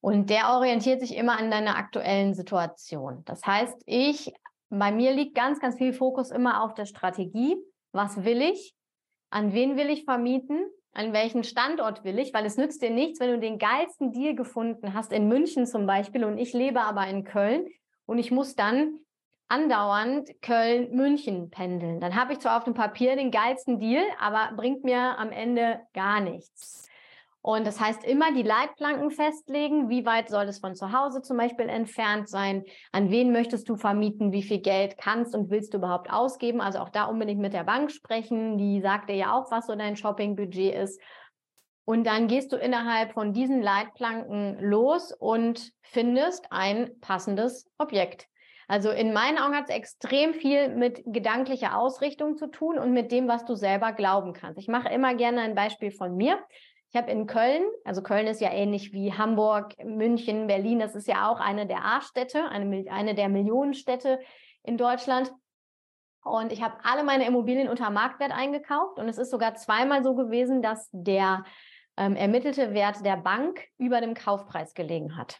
Und 0.00 0.30
der 0.30 0.54
orientiert 0.54 1.00
sich 1.00 1.16
immer 1.16 1.38
an 1.38 1.50
deiner 1.50 1.76
aktuellen 1.76 2.34
Situation. 2.34 3.22
Das 3.26 3.44
heißt, 3.44 3.82
ich, 3.86 4.32
bei 4.70 4.92
mir 4.92 5.12
liegt 5.12 5.34
ganz, 5.34 5.60
ganz 5.60 5.76
viel 5.76 5.92
Fokus 5.92 6.30
immer 6.30 6.64
auf 6.64 6.74
der 6.74 6.86
Strategie. 6.86 7.56
Was 7.92 8.24
will 8.24 8.40
ich? 8.40 8.74
An 9.30 9.52
wen 9.52 9.76
will 9.76 9.90
ich 9.90 10.04
vermieten? 10.04 10.58
An 10.92 11.12
welchen 11.12 11.44
Standort 11.44 12.04
will 12.04 12.18
ich? 12.18 12.34
Weil 12.34 12.46
es 12.46 12.56
nützt 12.56 12.82
dir 12.82 12.90
nichts, 12.90 13.20
wenn 13.20 13.30
du 13.30 13.38
den 13.38 13.58
geilsten 13.58 14.12
Deal 14.12 14.34
gefunden 14.34 14.94
hast, 14.94 15.12
in 15.12 15.28
München 15.28 15.66
zum 15.66 15.86
Beispiel, 15.86 16.24
und 16.24 16.38
ich 16.38 16.52
lebe 16.52 16.80
aber 16.80 17.06
in 17.06 17.24
Köln 17.24 17.66
und 18.06 18.18
ich 18.18 18.30
muss 18.30 18.56
dann 18.56 18.98
andauernd 19.48 20.30
Köln-München 20.42 21.50
pendeln. 21.50 22.00
Dann 22.00 22.14
habe 22.14 22.32
ich 22.32 22.38
zwar 22.38 22.56
auf 22.56 22.64
dem 22.64 22.74
Papier 22.74 23.16
den 23.16 23.30
geilsten 23.30 23.78
Deal, 23.78 24.04
aber 24.18 24.54
bringt 24.56 24.84
mir 24.84 25.18
am 25.18 25.30
Ende 25.30 25.80
gar 25.92 26.20
nichts. 26.20 26.88
Und 27.42 27.66
das 27.66 27.80
heißt 27.80 28.04
immer 28.04 28.34
die 28.34 28.42
Leitplanken 28.42 29.10
festlegen, 29.10 29.88
wie 29.88 30.04
weit 30.04 30.28
soll 30.28 30.44
es 30.44 30.58
von 30.58 30.74
zu 30.74 30.92
Hause 30.92 31.22
zum 31.22 31.38
Beispiel 31.38 31.70
entfernt 31.70 32.28
sein, 32.28 32.64
an 32.92 33.10
wen 33.10 33.32
möchtest 33.32 33.68
du 33.68 33.76
vermieten, 33.76 34.32
wie 34.32 34.42
viel 34.42 34.60
Geld 34.60 34.98
kannst 34.98 35.34
und 35.34 35.50
willst 35.50 35.72
du 35.72 35.78
überhaupt 35.78 36.10
ausgeben. 36.10 36.60
Also 36.60 36.80
auch 36.80 36.90
da 36.90 37.04
unbedingt 37.04 37.40
mit 37.40 37.54
der 37.54 37.64
Bank 37.64 37.90
sprechen, 37.90 38.58
die 38.58 38.82
sagt 38.82 39.08
dir 39.08 39.16
ja 39.16 39.32
auch, 39.32 39.50
was 39.50 39.66
so 39.66 39.74
dein 39.74 39.96
Shoppingbudget 39.96 40.74
ist. 40.74 41.00
Und 41.86 42.06
dann 42.06 42.28
gehst 42.28 42.52
du 42.52 42.56
innerhalb 42.56 43.14
von 43.14 43.32
diesen 43.32 43.62
Leitplanken 43.62 44.58
los 44.60 45.12
und 45.12 45.72
findest 45.80 46.46
ein 46.50 46.90
passendes 47.00 47.68
Objekt. 47.78 48.28
Also 48.68 48.90
in 48.90 49.12
meinen 49.12 49.38
Augen 49.38 49.56
hat 49.56 49.64
es 49.68 49.74
extrem 49.74 50.32
viel 50.32 50.68
mit 50.68 51.02
gedanklicher 51.04 51.76
Ausrichtung 51.76 52.36
zu 52.36 52.46
tun 52.46 52.78
und 52.78 52.92
mit 52.92 53.10
dem, 53.10 53.26
was 53.26 53.44
du 53.44 53.56
selber 53.56 53.92
glauben 53.92 54.32
kannst. 54.32 54.60
Ich 54.60 54.68
mache 54.68 54.90
immer 54.90 55.16
gerne 55.16 55.40
ein 55.40 55.56
Beispiel 55.56 55.90
von 55.90 56.14
mir. 56.14 56.38
Ich 56.90 56.96
habe 56.96 57.10
in 57.10 57.28
Köln, 57.28 57.62
also 57.84 58.02
Köln 58.02 58.26
ist 58.26 58.40
ja 58.40 58.50
ähnlich 58.50 58.92
wie 58.92 59.12
Hamburg, 59.12 59.76
München, 59.84 60.48
Berlin, 60.48 60.80
das 60.80 60.96
ist 60.96 61.06
ja 61.06 61.30
auch 61.30 61.38
eine 61.38 61.66
der 61.66 61.84
A-Städte, 61.84 62.48
eine, 62.48 62.90
eine 62.90 63.14
der 63.14 63.28
Millionenstädte 63.28 64.18
in 64.64 64.76
Deutschland. 64.76 65.32
Und 66.24 66.52
ich 66.52 66.62
habe 66.62 66.74
alle 66.82 67.04
meine 67.04 67.26
Immobilien 67.26 67.68
unter 67.68 67.90
Marktwert 67.90 68.32
eingekauft. 68.32 68.98
Und 68.98 69.08
es 69.08 69.18
ist 69.18 69.30
sogar 69.30 69.54
zweimal 69.54 70.02
so 70.02 70.16
gewesen, 70.16 70.62
dass 70.62 70.88
der 70.92 71.44
ähm, 71.96 72.16
ermittelte 72.16 72.74
Wert 72.74 73.04
der 73.04 73.16
Bank 73.16 73.60
über 73.78 74.00
dem 74.00 74.14
Kaufpreis 74.14 74.74
gelegen 74.74 75.16
hat. 75.16 75.38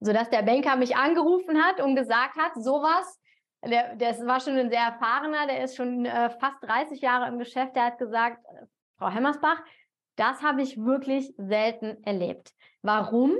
Sodass 0.00 0.30
der 0.30 0.42
Banker 0.42 0.74
mich 0.74 0.96
angerufen 0.96 1.62
hat 1.62 1.80
und 1.80 1.94
gesagt 1.94 2.36
hat, 2.36 2.54
sowas, 2.56 3.20
der, 3.64 3.94
der 3.94 4.18
war 4.26 4.40
schon 4.40 4.58
ein 4.58 4.68
sehr 4.68 4.82
erfahrener, 4.82 5.46
der 5.46 5.62
ist 5.62 5.76
schon 5.76 6.04
äh, 6.04 6.28
fast 6.28 6.56
30 6.62 7.00
Jahre 7.00 7.28
im 7.28 7.38
Geschäft, 7.38 7.76
der 7.76 7.84
hat 7.86 7.98
gesagt, 7.98 8.44
Frau 8.98 9.08
Hemmersbach, 9.08 9.62
das 10.16 10.42
habe 10.42 10.62
ich 10.62 10.76
wirklich 10.76 11.34
selten 11.36 12.02
erlebt. 12.04 12.52
Warum? 12.82 13.36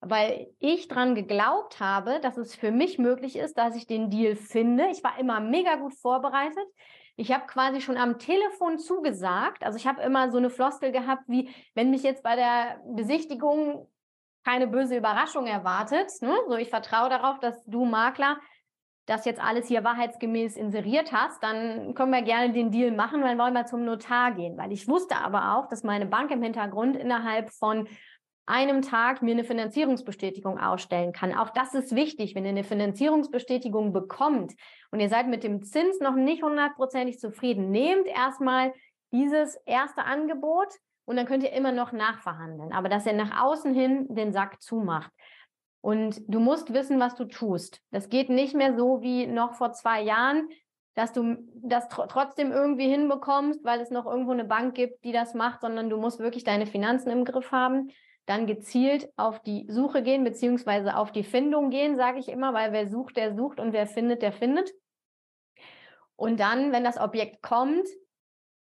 Weil 0.00 0.48
ich 0.58 0.88
daran 0.88 1.14
geglaubt 1.14 1.80
habe, 1.80 2.20
dass 2.20 2.36
es 2.36 2.54
für 2.54 2.70
mich 2.70 2.98
möglich 2.98 3.36
ist, 3.36 3.58
dass 3.58 3.74
ich 3.74 3.86
den 3.86 4.10
Deal 4.10 4.36
finde. 4.36 4.88
Ich 4.90 5.02
war 5.02 5.18
immer 5.18 5.40
mega 5.40 5.76
gut 5.76 5.94
vorbereitet. 5.94 6.66
Ich 7.16 7.32
habe 7.32 7.46
quasi 7.46 7.80
schon 7.80 7.96
am 7.96 8.18
Telefon 8.18 8.78
zugesagt. 8.78 9.64
Also 9.64 9.76
ich 9.76 9.88
habe 9.88 10.02
immer 10.02 10.30
so 10.30 10.38
eine 10.38 10.50
Floskel 10.50 10.92
gehabt, 10.92 11.24
wie 11.26 11.50
wenn 11.74 11.90
mich 11.90 12.04
jetzt 12.04 12.22
bei 12.22 12.36
der 12.36 12.80
Besichtigung 12.94 13.88
keine 14.44 14.68
böse 14.68 14.96
Überraschung 14.96 15.46
erwartet. 15.46 16.10
Ne? 16.20 16.34
So, 16.48 16.56
ich 16.56 16.70
vertraue 16.70 17.10
darauf, 17.10 17.40
dass 17.40 17.64
du 17.64 17.84
Makler 17.84 18.38
das 19.08 19.24
jetzt 19.24 19.42
alles 19.42 19.66
hier 19.68 19.84
wahrheitsgemäß 19.84 20.56
inseriert 20.56 21.12
hast, 21.12 21.42
dann 21.42 21.94
können 21.94 22.12
wir 22.12 22.22
gerne 22.22 22.52
den 22.52 22.70
Deal 22.70 22.92
machen, 22.92 23.22
dann 23.22 23.38
wollen 23.38 23.54
wir 23.54 23.66
zum 23.66 23.84
Notar 23.84 24.32
gehen. 24.32 24.56
Weil 24.58 24.72
ich 24.72 24.88
wusste 24.88 25.16
aber 25.16 25.56
auch, 25.56 25.68
dass 25.68 25.82
meine 25.82 26.06
Bank 26.06 26.30
im 26.30 26.42
Hintergrund 26.42 26.96
innerhalb 26.96 27.50
von 27.50 27.88
einem 28.48 28.82
Tag 28.82 29.22
mir 29.22 29.32
eine 29.32 29.44
Finanzierungsbestätigung 29.44 30.58
ausstellen 30.58 31.12
kann. 31.12 31.34
Auch 31.34 31.50
das 31.50 31.74
ist 31.74 31.94
wichtig, 31.94 32.34
wenn 32.34 32.44
ihr 32.44 32.50
eine 32.50 32.64
Finanzierungsbestätigung 32.64 33.92
bekommt 33.92 34.54
und 34.90 35.00
ihr 35.00 35.08
seid 35.08 35.28
mit 35.28 35.44
dem 35.44 35.62
Zins 35.62 36.00
noch 36.00 36.14
nicht 36.14 36.42
hundertprozentig 36.42 37.18
zufrieden, 37.18 37.70
nehmt 37.70 38.06
erstmal 38.06 38.72
dieses 39.12 39.56
erste 39.66 40.04
Angebot 40.04 40.68
und 41.04 41.16
dann 41.16 41.26
könnt 41.26 41.42
ihr 41.42 41.52
immer 41.52 41.72
noch 41.72 41.92
nachverhandeln. 41.92 42.72
Aber 42.72 42.88
dass 42.88 43.06
ihr 43.06 43.12
nach 43.12 43.42
außen 43.42 43.74
hin 43.74 44.06
den 44.08 44.32
Sack 44.32 44.62
zumacht. 44.62 45.10
Und 45.80 46.20
du 46.26 46.40
musst 46.40 46.72
wissen, 46.72 46.98
was 46.98 47.14
du 47.14 47.24
tust. 47.24 47.80
Das 47.90 48.08
geht 48.08 48.30
nicht 48.30 48.54
mehr 48.54 48.76
so 48.76 49.00
wie 49.00 49.26
noch 49.26 49.54
vor 49.54 49.72
zwei 49.72 50.02
Jahren, 50.02 50.48
dass 50.94 51.12
du 51.12 51.36
das 51.54 51.88
tr 51.88 52.08
trotzdem 52.08 52.50
irgendwie 52.50 52.88
hinbekommst, 52.88 53.64
weil 53.64 53.80
es 53.80 53.90
noch 53.90 54.06
irgendwo 54.06 54.32
eine 54.32 54.44
Bank 54.44 54.74
gibt, 54.74 55.04
die 55.04 55.12
das 55.12 55.34
macht, 55.34 55.60
sondern 55.60 55.88
du 55.90 55.96
musst 55.96 56.18
wirklich 56.18 56.42
deine 56.42 56.66
Finanzen 56.66 57.10
im 57.10 57.24
Griff 57.24 57.52
haben. 57.52 57.90
Dann 58.26 58.46
gezielt 58.46 59.08
auf 59.16 59.40
die 59.40 59.66
Suche 59.70 60.02
gehen, 60.02 60.24
beziehungsweise 60.24 60.96
auf 60.96 61.12
die 61.12 61.22
Findung 61.22 61.70
gehen, 61.70 61.96
sage 61.96 62.18
ich 62.18 62.28
immer, 62.28 62.52
weil 62.52 62.72
wer 62.72 62.88
sucht, 62.88 63.16
der 63.16 63.34
sucht 63.34 63.60
und 63.60 63.72
wer 63.72 63.86
findet, 63.86 64.22
der 64.22 64.32
findet. 64.32 64.72
Und 66.16 66.40
dann, 66.40 66.72
wenn 66.72 66.82
das 66.82 66.98
Objekt 66.98 67.42
kommt, 67.42 67.86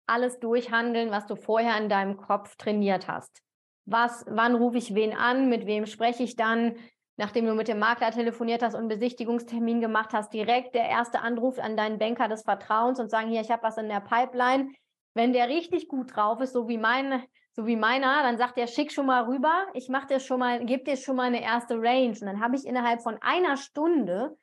alles 0.05 0.39
durchhandeln, 0.39 1.09
was 1.09 1.25
du 1.25 1.35
vorher 1.35 1.77
in 1.77 1.89
deinem 1.89 2.17
Kopf 2.17 2.55
trainiert 2.57 3.07
hast. 3.07 3.41
Was, 3.85 4.23
wann 4.29 4.53
rufe 4.53 4.77
ich 4.77 4.93
wen 4.93 5.13
an, 5.13 5.49
mit 5.49 5.65
wem 5.65 5.87
spreche 5.87 6.23
ich 6.23 6.35
dann, 6.35 6.75
nachdem 7.19 7.45
du 7.45 7.53
mit 7.53 7.67
dem 7.67 7.79
Makler 7.79 8.11
telefoniert 8.11 8.63
hast 8.63 8.75
und 8.75 8.87
Besichtigungstermin 8.87 9.81
gemacht 9.81 10.13
hast, 10.13 10.33
direkt 10.33 10.73
der 10.73 10.87
erste 10.87 11.19
Anruf 11.19 11.59
an 11.59 11.75
deinen 11.75 11.99
Banker 11.99 12.29
des 12.29 12.43
Vertrauens 12.43 12.97
und 12.97 13.11
sagen, 13.11 13.29
hier, 13.29 13.41
ich 13.41 13.51
habe 13.51 13.61
was 13.61 13.77
in 13.77 13.89
der 13.89 13.99
Pipeline. 13.99 14.71
Wenn 15.13 15.33
der 15.33 15.49
richtig 15.49 15.89
gut 15.89 16.15
drauf 16.15 16.39
ist, 16.39 16.53
so 16.53 16.69
wie 16.69 16.77
mein, 16.77 17.21
so 17.51 17.67
wie 17.67 17.75
meiner, 17.75 18.23
dann 18.23 18.37
sagt 18.37 18.57
er, 18.57 18.67
schick 18.67 18.93
schon 18.93 19.05
mal 19.05 19.25
rüber, 19.25 19.67
ich 19.73 19.89
mache 19.89 20.07
dir 20.07 20.21
schon 20.21 20.39
mal, 20.39 20.63
gebe 20.65 20.85
dir 20.85 20.95
schon 20.95 21.17
mal 21.17 21.23
eine 21.23 21.43
erste 21.43 21.75
Range. 21.75 22.11
Und 22.11 22.25
dann 22.25 22.39
habe 22.39 22.55
ich 22.55 22.65
innerhalb 22.65 23.01
von 23.01 23.17
einer 23.19 23.57
Stunde 23.57 24.37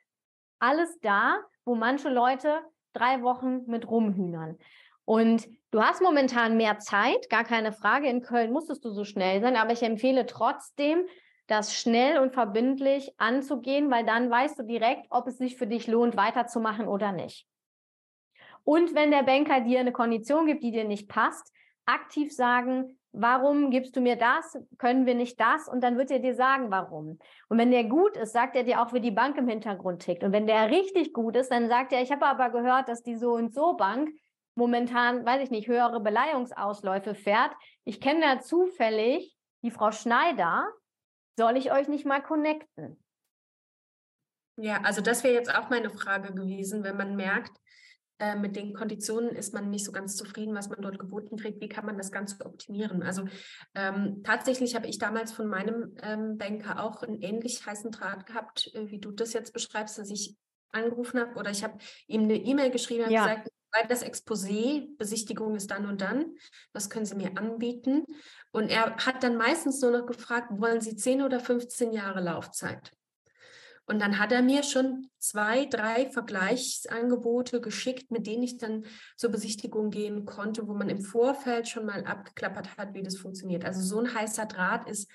alles 0.59 0.99
da, 0.99 1.37
wo 1.65 1.73
manche 1.73 2.09
Leute 2.09 2.59
drei 2.93 3.23
Wochen 3.23 3.65
mit 3.65 3.89
rumhühnern. 3.89 4.55
Und 5.03 5.47
du 5.71 5.81
hast 5.81 6.03
momentan 6.03 6.57
mehr 6.57 6.77
Zeit, 6.77 7.27
gar 7.31 7.43
keine 7.43 7.71
Frage. 7.71 8.07
In 8.07 8.21
Köln 8.21 8.51
musstest 8.51 8.85
du 8.85 8.91
so 8.91 9.03
schnell 9.03 9.41
sein, 9.41 9.55
aber 9.55 9.71
ich 9.71 9.81
empfehle 9.81 10.27
trotzdem, 10.27 11.07
das 11.47 11.73
schnell 11.73 12.19
und 12.19 12.33
verbindlich 12.33 13.13
anzugehen, 13.17 13.89
weil 13.89 14.05
dann 14.05 14.29
weißt 14.29 14.59
du 14.59 14.63
direkt, 14.63 15.07
ob 15.09 15.27
es 15.27 15.37
sich 15.37 15.57
für 15.57 15.67
dich 15.67 15.87
lohnt, 15.87 16.17
weiterzumachen 16.17 16.87
oder 16.87 17.11
nicht. 17.11 17.47
Und 18.63 18.93
wenn 18.95 19.11
der 19.11 19.23
Banker 19.23 19.61
dir 19.61 19.79
eine 19.79 19.93
Kondition 19.93 20.45
gibt, 20.45 20.61
die 20.61 20.71
dir 20.71 20.83
nicht 20.83 21.07
passt, 21.07 21.53
aktiv 21.85 22.33
sagen, 22.35 22.99
warum 23.13 23.71
gibst 23.71 23.95
du 23.95 24.01
mir 24.01 24.17
das? 24.17 24.57
Können 24.77 25.05
wir 25.05 25.15
nicht 25.15 25.39
das? 25.39 25.69
Und 25.69 25.81
dann 25.81 25.97
wird 25.97 26.11
er 26.11 26.19
dir 26.19 26.35
sagen, 26.35 26.69
warum. 26.69 27.17
Und 27.47 27.57
wenn 27.57 27.71
der 27.71 27.85
gut 27.85 28.17
ist, 28.17 28.33
sagt 28.33 28.57
er 28.57 28.63
dir 28.63 28.81
auch, 28.81 28.91
wie 28.91 28.99
die 28.99 29.11
Bank 29.11 29.37
im 29.37 29.47
Hintergrund 29.47 30.03
tickt. 30.03 30.23
Und 30.23 30.33
wenn 30.33 30.47
der 30.47 30.69
richtig 30.69 31.13
gut 31.13 31.37
ist, 31.37 31.49
dann 31.49 31.69
sagt 31.69 31.93
er, 31.93 32.01
ich 32.01 32.11
habe 32.11 32.25
aber 32.25 32.49
gehört, 32.49 32.89
dass 32.89 33.03
die 33.03 33.15
so 33.15 33.31
und 33.31 33.53
so 33.53 33.75
Bank 33.75 34.09
momentan, 34.55 35.25
weiß 35.25 35.43
ich 35.43 35.51
nicht, 35.51 35.67
höhere 35.67 36.01
Beleihungsausläufe 36.01 37.15
fährt. 37.15 37.51
Ich 37.85 38.01
kenne 38.01 38.21
da 38.21 38.39
zufällig 38.41 39.37
die 39.61 39.71
Frau 39.71 39.91
Schneider, 39.91 40.67
soll 41.37 41.55
ich 41.55 41.71
euch 41.71 41.87
nicht 41.87 42.05
mal 42.05 42.21
connecten? 42.21 42.97
Ja, 44.57 44.81
also 44.81 45.01
das 45.01 45.23
wäre 45.23 45.35
jetzt 45.35 45.53
auch 45.53 45.69
meine 45.69 45.89
Frage 45.89 46.33
gewesen, 46.33 46.83
wenn 46.83 46.97
man 46.97 47.15
merkt, 47.15 47.55
äh, 48.19 48.35
mit 48.35 48.55
den 48.55 48.73
Konditionen 48.73 49.35
ist 49.35 49.53
man 49.53 49.69
nicht 49.69 49.85
so 49.85 49.91
ganz 49.91 50.15
zufrieden, 50.15 50.55
was 50.55 50.69
man 50.69 50.81
dort 50.81 50.97
geboten 50.97 51.37
kriegt. 51.37 51.61
Wie 51.61 51.69
kann 51.69 51.85
man 51.85 51.97
das 51.97 52.11
Ganze 52.11 52.43
optimieren? 52.43 53.03
Also 53.03 53.25
ähm, 53.75 54.23
tatsächlich 54.23 54.75
habe 54.75 54.87
ich 54.87 54.97
damals 54.97 55.31
von 55.31 55.47
meinem 55.47 55.95
ähm, 56.01 56.39
Banker 56.39 56.83
auch 56.83 57.03
einen 57.03 57.21
ähnlich 57.21 57.63
heißen 57.63 57.91
Draht 57.91 58.25
gehabt, 58.25 58.71
äh, 58.73 58.89
wie 58.89 58.99
du 58.99 59.11
das 59.11 59.33
jetzt 59.33 59.53
beschreibst, 59.53 59.99
dass 59.99 60.09
ich 60.09 60.35
angerufen 60.71 61.19
habe 61.19 61.35
oder 61.35 61.51
ich 61.51 61.63
habe 61.63 61.77
ihm 62.07 62.23
eine 62.23 62.35
E-Mail 62.35 62.71
geschrieben 62.71 63.05
und 63.05 63.11
ja. 63.11 63.27
gesagt, 63.27 63.51
das 63.89 64.03
Exposé, 64.03 64.87
Besichtigung 64.97 65.55
ist 65.55 65.71
dann 65.71 65.85
und 65.85 66.01
dann, 66.01 66.35
was 66.73 66.89
können 66.89 67.05
Sie 67.05 67.15
mir 67.15 67.37
anbieten? 67.37 68.05
Und 68.51 68.69
er 68.69 68.95
hat 68.97 69.23
dann 69.23 69.37
meistens 69.37 69.81
nur 69.81 69.91
noch 69.91 70.05
gefragt, 70.05 70.49
wollen 70.51 70.81
Sie 70.81 70.95
10 70.95 71.21
oder 71.21 71.39
15 71.39 71.91
Jahre 71.91 72.21
Laufzeit? 72.21 72.91
Und 73.89 73.99
dann 73.99 74.19
hat 74.19 74.33
er 74.33 74.41
mir 74.41 74.63
schon 74.63 75.09
zwei, 75.17 75.65
drei 75.65 76.09
Vergleichsangebote 76.09 77.61
geschickt, 77.61 78.11
mit 78.11 78.27
denen 78.27 78.43
ich 78.43 78.57
dann 78.57 78.85
zur 79.15 79.31
Besichtigung 79.31 79.91
gehen 79.91 80.25
konnte, 80.25 80.67
wo 80.67 80.73
man 80.73 80.89
im 80.89 81.01
Vorfeld 81.01 81.69
schon 81.69 81.85
mal 81.85 82.03
abgeklappert 82.03 82.77
hat, 82.77 82.93
wie 82.93 83.01
das 83.01 83.15
funktioniert. 83.15 83.63
Also 83.63 83.81
so 83.81 83.99
ein 83.99 84.13
heißer 84.13 84.45
Draht 84.45 84.89
ist 84.89 85.09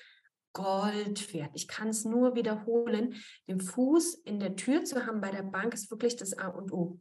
Gold 0.54 1.32
wert. 1.35 1.50
Ich 1.54 1.68
kann 1.68 1.88
es 1.88 2.04
nur 2.04 2.35
wiederholen. 2.35 3.14
Den 3.47 3.61
Fuß 3.61 4.14
in 4.25 4.40
der 4.40 4.56
Tür 4.56 4.85
zu 4.85 5.06
haben 5.06 5.21
bei 5.21 5.30
der 5.30 5.42
Bank 5.42 5.75
ist 5.75 5.90
wirklich 5.90 6.16
das 6.16 6.37
A 6.37 6.49
und 6.49 6.73
O. 6.73 6.99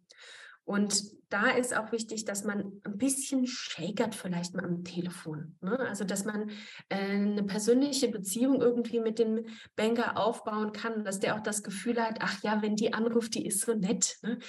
Und 0.64 1.04
da 1.30 1.52
ist 1.52 1.76
auch 1.76 1.92
wichtig, 1.92 2.26
dass 2.26 2.44
man 2.44 2.82
ein 2.84 2.98
bisschen 2.98 3.48
shakert 3.48 4.16
vielleicht 4.16 4.54
mal 4.54 4.66
am 4.66 4.84
Telefon. 4.84 5.56
Ne? 5.62 5.80
Also, 5.80 6.04
dass 6.04 6.26
man 6.26 6.50
äh, 6.90 6.96
eine 6.98 7.44
persönliche 7.44 8.10
Beziehung 8.10 8.62
irgendwie 8.62 9.00
mit 9.00 9.18
dem 9.18 9.46
Banker 9.76 10.18
aufbauen 10.18 10.74
kann, 10.74 11.04
dass 11.04 11.20
der 11.20 11.36
auch 11.36 11.42
das 11.42 11.64
Gefühl 11.64 12.02
hat, 12.02 12.18
ach 12.20 12.42
ja, 12.44 12.62
wenn 12.62 12.76
die 12.76 12.94
anruft, 12.94 13.36
die 13.36 13.46
ist 13.46 13.62
so 13.62 13.74
nett. 13.74 14.18
Ne? 14.24 14.40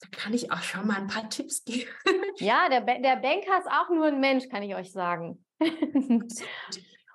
Da 0.00 0.08
kann 0.10 0.34
ich 0.34 0.50
auch 0.50 0.62
schon 0.62 0.86
mal 0.86 0.96
ein 0.96 1.06
paar 1.06 1.28
Tipps 1.28 1.64
geben. 1.64 1.90
Ja, 2.38 2.68
der, 2.68 2.80
der 2.80 3.16
Banker 3.16 3.58
ist 3.58 3.68
auch 3.68 3.90
nur 3.90 4.06
ein 4.06 4.20
Mensch, 4.20 4.48
kann 4.48 4.62
ich 4.62 4.74
euch 4.74 4.90
sagen. 4.90 5.44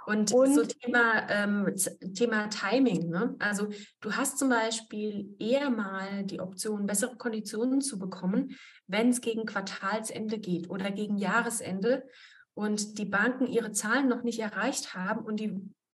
Und, 0.09 0.33
und, 0.33 0.55
so 0.55 0.63
Thema, 0.65 1.29
ähm, 1.29 1.71
Thema 2.15 2.47
Timing. 2.47 3.11
Ne? 3.11 3.35
Also 3.37 3.67
du 4.01 4.13
hast 4.13 4.39
zum 4.39 4.49
Beispiel 4.49 5.35
eher 5.37 5.69
mal 5.69 6.23
die 6.23 6.39
Option, 6.39 6.87
bessere 6.87 7.15
Konditionen 7.15 7.79
zu 7.79 7.99
bekommen, 7.99 8.57
wenn 8.87 9.09
es 9.09 9.21
gegen 9.21 9.45
Quartalsende 9.45 10.39
geht 10.39 10.67
oder 10.67 10.89
gegen 10.89 11.19
Jahresende 11.19 12.07
und 12.55 12.97
die 12.97 13.05
Banken 13.05 13.45
ihre 13.45 13.71
Zahlen 13.71 14.07
noch 14.07 14.23
nicht 14.23 14.39
erreicht 14.39 14.95
haben 14.95 15.23
und 15.23 15.39
die 15.39 15.55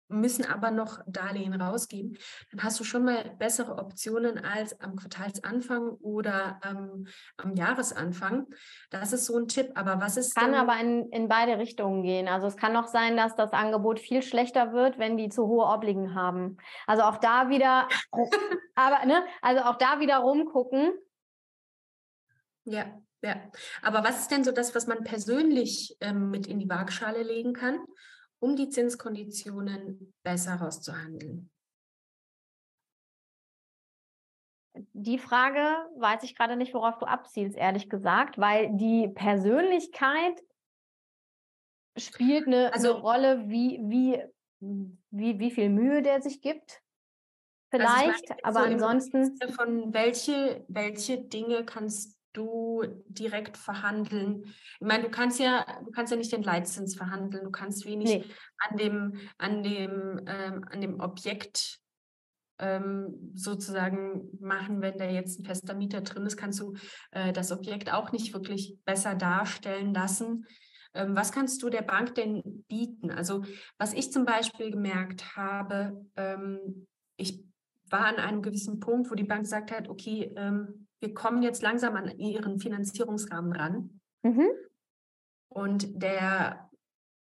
müssen 0.10 0.46
aber 0.46 0.72
noch 0.72 1.00
Darlehen 1.08 1.60
rausgeben, 1.60 2.18
dann 2.52 2.64
hast 2.64 2.80
du 2.80 2.84
schon 2.84 3.06
mal 3.06 3.36
bessere 3.38 3.78
Optionen 3.78 4.44
als 4.44 4.80
am 4.82 4.96
Quartalsanfang 4.96 5.90
oder 6.02 6.60
ähm, 6.64 7.08
am 7.38 7.56
Jahresanfang. 7.56 8.48
Das 8.90 9.14
ist 9.14 9.26
so 9.26 9.38
ein 9.38 9.48
Tipp. 9.48 9.72
Aber 9.76 10.02
was 10.02 10.18
ist. 10.18 10.36
Kann 10.36 10.56
aber 10.56 10.78
in, 10.80 11.10
in 11.10 11.28
beide 11.28 11.58
Richtungen 11.58 12.04
gehen. 12.04 12.28
Also 12.28 12.48
es 12.48 12.58
kann 12.58 12.76
auch 12.76 12.88
sein, 12.88 13.16
dass 13.16 13.36
das 13.36 13.54
Angebot 13.54 14.00
viel 14.00 14.22
schlechter 14.22 14.74
wird, 14.74 14.98
wenn 14.98 15.18
die 15.18 15.30
zu 15.30 15.48
hohe 15.48 15.66
Obligen 15.66 16.16
haben. 16.16 16.58
Also 16.88 17.04
auch 17.04 17.18
da 17.18 17.50
wieder, 17.50 17.88
aber 18.76 19.06
ne, 19.06 19.24
also 19.42 19.62
auch 19.64 19.78
da 19.78 20.00
wieder 20.00 20.18
rumgucken. 20.18 20.92
Ja, 22.66 22.86
ja. 23.22 23.36
Aber 23.82 24.04
was 24.04 24.22
ist 24.22 24.32
denn 24.32 24.44
so 24.44 24.52
das, 24.52 24.76
was 24.76 24.88
man 24.88 25.04
persönlich 25.04 25.98
ähm, 26.02 26.30
mit 26.30 26.48
in 26.48 26.60
die 26.60 26.70
Waagschale 26.70 27.24
legen 27.24 27.54
kann? 27.54 27.80
Um 28.40 28.56
die 28.56 28.70
Zinskonditionen 28.70 30.14
besser 30.24 30.56
rauszuhandeln? 30.56 31.50
Die 34.94 35.18
Frage 35.18 35.60
weiß 35.98 36.24
ich 36.24 36.36
gerade 36.36 36.56
nicht, 36.56 36.74
worauf 36.74 36.98
du 37.00 37.06
abzielst, 37.06 37.58
ehrlich 37.58 37.90
gesagt, 37.90 38.38
weil 38.38 38.70
die 38.76 39.10
Persönlichkeit 39.10 40.42
spielt 41.98 42.48
eine, 42.48 42.74
also, 42.74 42.94
eine 42.94 43.02
Rolle, 43.02 43.50
wie, 43.50 43.80
wie, 43.84 44.24
wie, 45.10 45.40
wie 45.40 45.52
viel 45.52 45.70
Mühe 45.70 46.02
der 46.02 46.22
sich 46.22 46.42
gibt. 46.42 46.82
Vielleicht, 47.72 48.32
also 48.44 48.60
aber 48.60 48.68
so 48.80 48.86
ansonsten. 48.86 49.38
Von 49.52 49.94
welche, 49.94 50.66
welche 50.68 51.20
Dinge 51.20 51.66
kannst 51.66 52.19
du 52.34 52.84
direkt 53.08 53.58
verhandeln? 53.58 54.44
Ich 54.44 54.88
meine, 54.88 55.04
du 55.04 55.10
kannst 55.10 55.40
ja, 55.40 55.66
du 55.84 55.92
kannst 55.92 56.12
ja 56.12 56.18
nicht 56.18 56.32
den 56.32 56.44
Leitzins 56.44 56.96
verhandeln, 56.96 57.44
du 57.44 57.52
kannst 57.52 57.86
wenig 57.86 58.10
nee. 58.10 58.26
an 58.58 58.78
dem, 58.78 59.14
an 59.38 59.64
dem, 59.64 60.22
ähm, 60.28 60.66
an 60.70 60.82
dem 60.82 61.00
Objekt 61.00 61.80
ähm, 62.60 63.32
sozusagen 63.36 64.30
machen, 64.40 64.82
wenn 64.82 64.98
da 64.98 65.06
jetzt 65.06 65.40
ein 65.40 65.46
fester 65.46 65.74
Mieter 65.74 66.02
drin 66.02 66.26
ist, 66.26 66.38
kannst 66.38 66.60
du 66.60 66.76
äh, 67.12 67.32
das 67.32 67.52
Objekt 67.52 67.92
auch 67.92 68.12
nicht 68.12 68.34
wirklich 68.34 68.78
besser 68.86 69.16
darstellen 69.16 69.94
lassen. 69.94 70.46
Ähm, 70.94 71.16
was 71.16 71.32
kannst 71.32 71.64
du 71.64 71.70
der 71.70 71.82
Bank 71.84 72.16
denn 72.16 72.66
bieten? 72.68 73.12
Also 73.12 73.44
was 73.78 73.94
ich 73.94 74.12
zum 74.12 74.26
Beispiel 74.26 74.72
gemerkt 74.72 75.36
habe, 75.36 76.06
ähm, 76.16 76.88
ich 77.16 77.44
war 77.90 78.06
an 78.06 78.18
einem 78.18 78.42
gewissen 78.42 78.80
Punkt, 78.80 79.10
wo 79.10 79.16
die 79.16 79.24
Bank 79.24 79.44
gesagt 79.44 79.72
hat, 79.72 79.88
okay, 79.88 80.32
ähm, 80.36 80.88
wir 81.00 81.14
kommen 81.14 81.42
jetzt 81.42 81.62
langsam 81.62 81.96
an 81.96 82.18
ihren 82.18 82.60
Finanzierungsrahmen 82.60 83.54
ran. 83.54 84.02
Mhm. 84.24 84.50
Und 85.48 86.02
der 86.02 86.70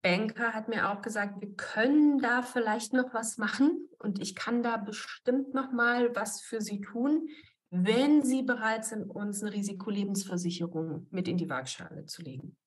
Banker 0.01 0.53
hat 0.53 0.67
mir 0.67 0.89
auch 0.89 1.01
gesagt, 1.01 1.41
wir 1.41 1.53
können 1.55 2.19
da 2.19 2.41
vielleicht 2.41 2.93
noch 2.93 3.13
was 3.13 3.37
machen 3.37 3.87
und 3.99 4.19
ich 4.19 4.35
kann 4.35 4.63
da 4.63 4.77
bestimmt 4.77 5.53
noch 5.53 5.71
mal 5.71 6.15
was 6.15 6.41
für 6.41 6.59
Sie 6.59 6.81
tun, 6.81 7.29
wenn 7.69 8.23
Sie 8.23 8.41
bereit 8.41 8.83
sind, 8.83 9.09
uns 9.09 9.41
eine 9.41 9.53
Risikolebensversicherung 9.53 11.07
mit 11.11 11.27
in 11.27 11.37
die 11.37 11.49
Waagschale 11.49 12.05
zu 12.05 12.21
legen. 12.21 12.57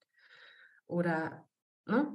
Oder 0.87 1.47
ne, 1.87 2.15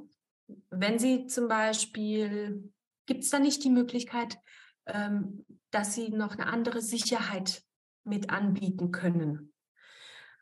wenn 0.70 0.98
Sie 0.98 1.28
zum 1.28 1.48
Beispiel, 1.48 2.72
gibt 3.06 3.24
es 3.24 3.30
da 3.30 3.40
nicht 3.40 3.64
die 3.64 3.70
Möglichkeit, 3.70 4.40
ähm, 4.86 5.46
dass 5.70 5.94
Sie 5.94 6.10
noch 6.10 6.34
eine 6.34 6.48
andere 6.48 6.82
Sicherheit 6.82 7.64
mit 8.10 8.30
anbieten 8.30 8.92
können. 8.92 9.54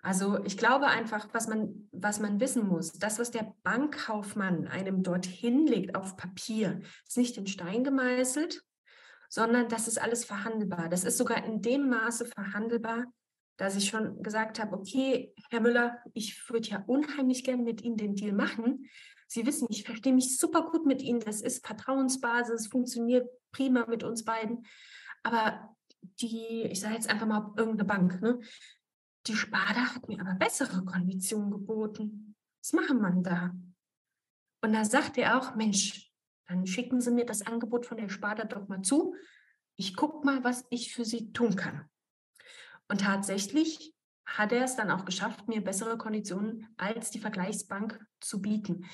Also 0.01 0.43
ich 0.45 0.58
glaube 0.58 0.88
einfach, 0.88 1.27
was 1.34 1.47
man, 1.47 1.89
was 1.91 2.19
man 2.19 2.39
wissen 2.39 2.67
muss, 2.67 2.93
das, 2.93 3.19
was 3.19 3.32
der 3.32 3.53
Bankkaufmann 3.63 4.67
einem 4.67 5.03
dorthin 5.03 5.67
legt 5.67 5.95
auf 5.95 6.15
Papier, 6.15 6.82
ist 7.06 7.17
nicht 7.17 7.38
in 7.38 7.47
Stein 7.47 7.84
gemeißelt, 7.84 8.63
sondern 9.30 9.67
das 9.67 9.88
ist 9.88 10.01
alles 10.01 10.23
verhandelbar. 10.23 10.88
Das 10.89 11.03
ist 11.03 11.17
sogar 11.17 11.43
in 11.43 11.62
dem 11.62 11.89
Maße 11.89 12.25
verhandelbar, 12.25 13.06
dass 13.58 13.75
ich 13.75 13.89
schon 13.89 14.21
gesagt 14.23 14.60
habe, 14.60 14.77
okay, 14.77 15.34
Herr 15.49 15.62
Müller, 15.62 15.97
ich 16.13 16.49
würde 16.49 16.69
ja 16.69 16.84
unheimlich 16.88 17.43
gerne 17.43 17.63
mit 17.63 17.82
Ihnen 17.82 17.97
den 17.97 18.15
Deal 18.15 18.34
machen. 18.34 18.88
Sie 19.27 19.45
wissen, 19.45 19.67
ich 19.69 19.84
verstehe 19.84 20.13
mich 20.13 20.38
super 20.38 20.69
gut 20.71 20.86
mit 20.86 21.01
Ihnen. 21.01 21.19
Das 21.19 21.41
ist 21.41 21.65
Vertrauensbasis, 21.65 22.67
funktioniert 22.67 23.27
prima 23.51 23.86
mit 23.88 24.03
uns 24.03 24.23
beiden. 24.23 24.65
Aber 25.23 25.75
die, 26.22 26.63
ich 26.63 26.80
sage 26.80 26.96
jetzt 26.96 27.10
einfach 27.10 27.28
mal 27.28 27.54
irgendeine 27.58 27.86
Bank, 27.86 28.22
ne? 28.22 28.39
Die 29.26 29.36
Sparda 29.36 29.96
hat 29.96 30.08
mir 30.08 30.22
aber 30.22 30.36
bessere 30.36 30.86
Konditionen 30.86 31.52
geboten. 31.52 32.36
Was 32.62 32.74
machen 32.74 33.02
man 33.02 33.24
da? 33.24 33.54
Und 34.62 34.74
da 34.74 34.86
sagt 34.86 35.17
er 35.17 35.38
auch, 35.38 35.56
Mensch, 35.56 36.12
dann 36.48 36.65
schicken 36.65 37.02
Sie 37.02 37.12
mir 37.12 37.26
das 37.26 37.46
Angebot 37.46 37.86
von 37.86 37.98
der 37.98 38.10
Sparda 38.10 38.46
doch 38.46 38.67
mal 38.67 38.82
zu. 38.82 39.15
Ich 39.76 39.96
gucke 39.96 40.26
mal, 40.26 40.43
was 40.43 40.65
ich 40.70 40.93
für 40.93 41.06
Sie 41.06 41.34
tun 41.34 41.56
kann. 41.56 41.89
Und 42.88 43.02
tatsächlich 43.02 43.93
hat 44.26 44.52
er 44.52 44.63
es 44.63 44.76
dann 44.76 44.91
auch 44.91 45.06
geschafft, 45.06 45.48
mir 45.48 45.62
bessere 45.62 45.98
Konditionen 45.98 46.67
als 46.78 47.12
die 47.12 47.20
Vergleichsbank 47.20 48.00
zu 48.20 48.41
bieten. 48.41 48.86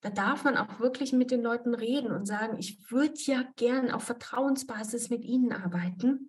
Da 0.00 0.10
darf 0.10 0.44
man 0.44 0.56
auch 0.56 0.78
wirklich 0.78 1.12
mit 1.12 1.30
den 1.30 1.42
Leuten 1.42 1.74
reden 1.74 2.12
und 2.12 2.26
sagen, 2.26 2.58
ich 2.58 2.90
würde 2.90 3.14
ja 3.16 3.44
gern 3.56 3.90
auf 3.90 4.04
Vertrauensbasis 4.04 5.10
mit 5.10 5.24
Ihnen 5.24 5.52
arbeiten. 5.52 6.28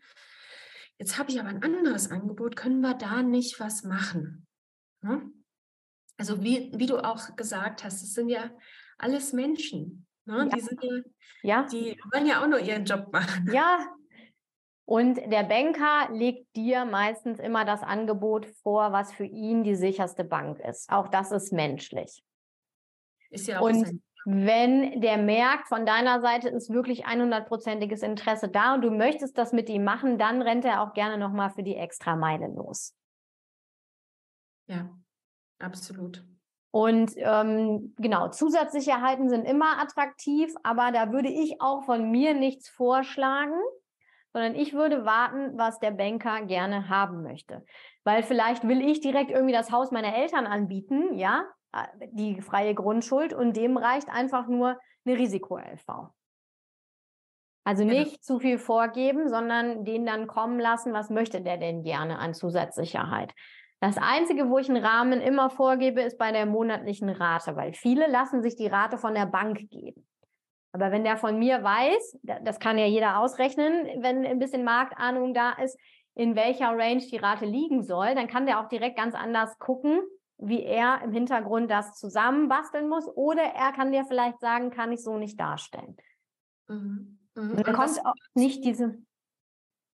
Jetzt 1.00 1.18
habe 1.18 1.30
ich 1.30 1.40
aber 1.40 1.50
ein 1.50 1.64
anderes 1.64 2.10
Angebot, 2.10 2.56
können 2.56 2.82
wir 2.82 2.96
da 2.96 3.22
nicht 3.22 3.60
was 3.60 3.84
machen? 3.84 4.48
Ne? 5.02 5.32
Also 6.18 6.44
wie, 6.44 6.72
wie 6.76 6.88
du 6.88 6.98
auch 6.98 7.36
gesagt 7.36 7.84
hast, 7.84 8.02
es 8.02 8.14
sind 8.14 8.30
ja 8.30 8.50
alles 8.98 9.34
Menschen. 9.34 10.08
Ne? 10.26 10.50
Ja. 10.50 10.56
Die, 10.56 10.62
sind 10.62 10.84
ja, 10.84 11.02
ja. 11.44 11.68
die 11.68 12.00
wollen 12.12 12.26
ja 12.26 12.44
auch 12.44 12.48
nur 12.48 12.60
ihren 12.60 12.86
Job 12.86 13.12
machen. 13.12 13.52
Ja, 13.54 13.88
und 14.90 15.18
der 15.18 15.44
Banker 15.44 16.08
legt 16.14 16.56
dir 16.56 16.86
meistens 16.86 17.40
immer 17.40 17.66
das 17.66 17.84
Angebot 17.84 18.46
vor, 18.64 18.94
was 18.94 19.14
für 19.14 19.26
ihn 19.26 19.66
die 19.66 19.76
sicherste 19.76 20.24
Bank 20.24 20.60
ist. 20.62 20.90
Auch 20.90 21.10
das 21.10 21.32
ist 21.32 21.52
menschlich. 21.52 22.24
Ist 23.30 23.48
ja 23.48 23.60
auch 23.60 23.66
und 23.66 23.86
sein 23.86 24.02
wenn 24.30 25.00
der 25.00 25.18
merkt, 25.18 25.70
von 25.70 25.86
deiner 25.86 26.20
Seite 26.20 26.50
ist 26.50 26.70
wirklich 26.70 27.08
100%iges 27.08 28.02
Interesse 28.02 28.50
da 28.50 28.74
und 28.74 28.82
du 28.82 28.92
möchtest 28.92 29.38
das 29.38 29.54
mit 29.54 29.70
ihm 29.70 29.86
machen, 29.86 30.18
dann 30.18 30.42
rennt 30.42 30.66
er 30.66 30.82
auch 30.82 30.94
gerne 30.94 31.18
nochmal 31.18 31.50
für 31.50 31.64
die 31.64 31.78
Extrameile 31.78 32.48
los. 32.48 32.94
Ja, 34.68 34.90
absolut. 35.60 36.26
Und 36.72 37.14
ähm, 37.16 37.96
genau, 37.98 38.28
Zusatzsicherheiten 38.28 39.30
sind 39.30 39.46
immer 39.46 39.82
attraktiv, 39.82 40.54
aber 40.62 40.92
da 40.92 41.14
würde 41.14 41.30
ich 41.30 41.62
auch 41.62 41.86
von 41.86 42.12
mir 42.12 42.34
nichts 42.34 42.68
vorschlagen, 42.68 43.58
sondern 44.34 44.56
ich 44.56 44.74
würde 44.74 45.06
warten, 45.06 45.58
was 45.58 45.80
der 45.80 45.92
Banker 45.92 46.42
gerne 46.42 46.90
haben 46.90 47.24
möchte. 47.24 47.64
Weil 48.04 48.24
vielleicht 48.24 48.68
will 48.68 48.82
ich 48.82 49.00
direkt 49.00 49.32
irgendwie 49.32 49.54
das 49.54 49.72
Haus 49.72 49.92
meiner 49.92 50.14
Eltern 50.18 50.46
anbieten, 50.46 51.18
ja, 51.18 51.46
die 52.12 52.42
freie 52.42 52.74
Grundschuld 52.74 53.34
und 53.34 53.56
dem 53.56 53.78
reicht 53.78 54.10
einfach 54.10 54.48
nur 54.48 54.80
eine 55.06 55.18
Risiko-LV. 55.18 56.10
Also 57.64 57.84
nicht 57.84 58.12
ja. 58.14 58.22
zu 58.22 58.40
viel 58.40 58.58
vorgeben, 58.58 59.28
sondern 59.28 59.84
den 59.84 60.06
dann 60.06 60.28
kommen 60.28 60.60
lassen, 60.60 60.94
was 60.94 61.10
möchte 61.10 61.42
der 61.42 61.58
denn 61.58 61.84
gerne 61.84 62.18
an 62.18 62.34
Zusatzsicherheit. 62.34 63.34
Das 63.80 63.98
Einzige, 63.98 64.50
wo 64.50 64.58
ich 64.58 64.70
einen 64.70 64.84
Rahmen 64.84 65.22
immer 65.22 65.50
vorgebe, 65.50 66.02
ist 66.02 66.18
bei 66.18 66.32
der 66.32 66.46
monatlichen 66.46 67.10
Rate, 67.10 67.56
weil 67.56 67.74
viele 67.74 68.08
lassen 68.08 68.42
sich 68.42 68.56
die 68.56 68.68
Rate 68.68 68.98
von 68.98 69.14
der 69.14 69.26
Bank 69.26 69.70
geben. 69.70 70.08
Aber 70.72 70.92
wenn 70.92 71.04
der 71.04 71.18
von 71.18 71.38
mir 71.38 71.64
weiß, 71.64 72.20
das 72.44 72.60
kann 72.60 72.78
ja 72.78 72.86
jeder 72.86 73.20
ausrechnen, 73.20 74.02
wenn 74.02 74.26
ein 74.26 74.40
bisschen 74.40 74.64
Marktahnung 74.64 75.34
da 75.34 75.52
ist, 75.52 75.78
in 76.16 76.36
welcher 76.36 76.70
Range 76.70 77.04
die 77.06 77.18
Rate 77.18 77.46
liegen 77.46 77.84
soll, 77.84 78.16
dann 78.16 78.28
kann 78.28 78.46
der 78.46 78.60
auch 78.60 78.68
direkt 78.70 78.98
ganz 78.98 79.14
anders 79.14 79.60
gucken, 79.60 80.00
wie 80.38 80.64
er 80.64 81.02
im 81.04 81.12
Hintergrund 81.12 81.70
das 81.72 81.96
zusammenbasteln 81.96 82.88
muss. 82.88 83.08
Oder 83.08 83.44
er 83.44 83.72
kann 83.72 83.92
dir 83.92 84.06
vielleicht 84.06 84.40
sagen, 84.40 84.72
kann 84.72 84.92
ich 84.92 85.04
so 85.04 85.18
nicht 85.18 85.40
darstellen. 85.40 85.98
Mhm. 86.68 87.20
Mhm. 87.36 87.56
Dann 87.56 87.64
kommt 87.64 87.78
was, 87.78 88.06
auch 88.06 88.14
nicht 88.34 88.64
diese. 88.64 88.98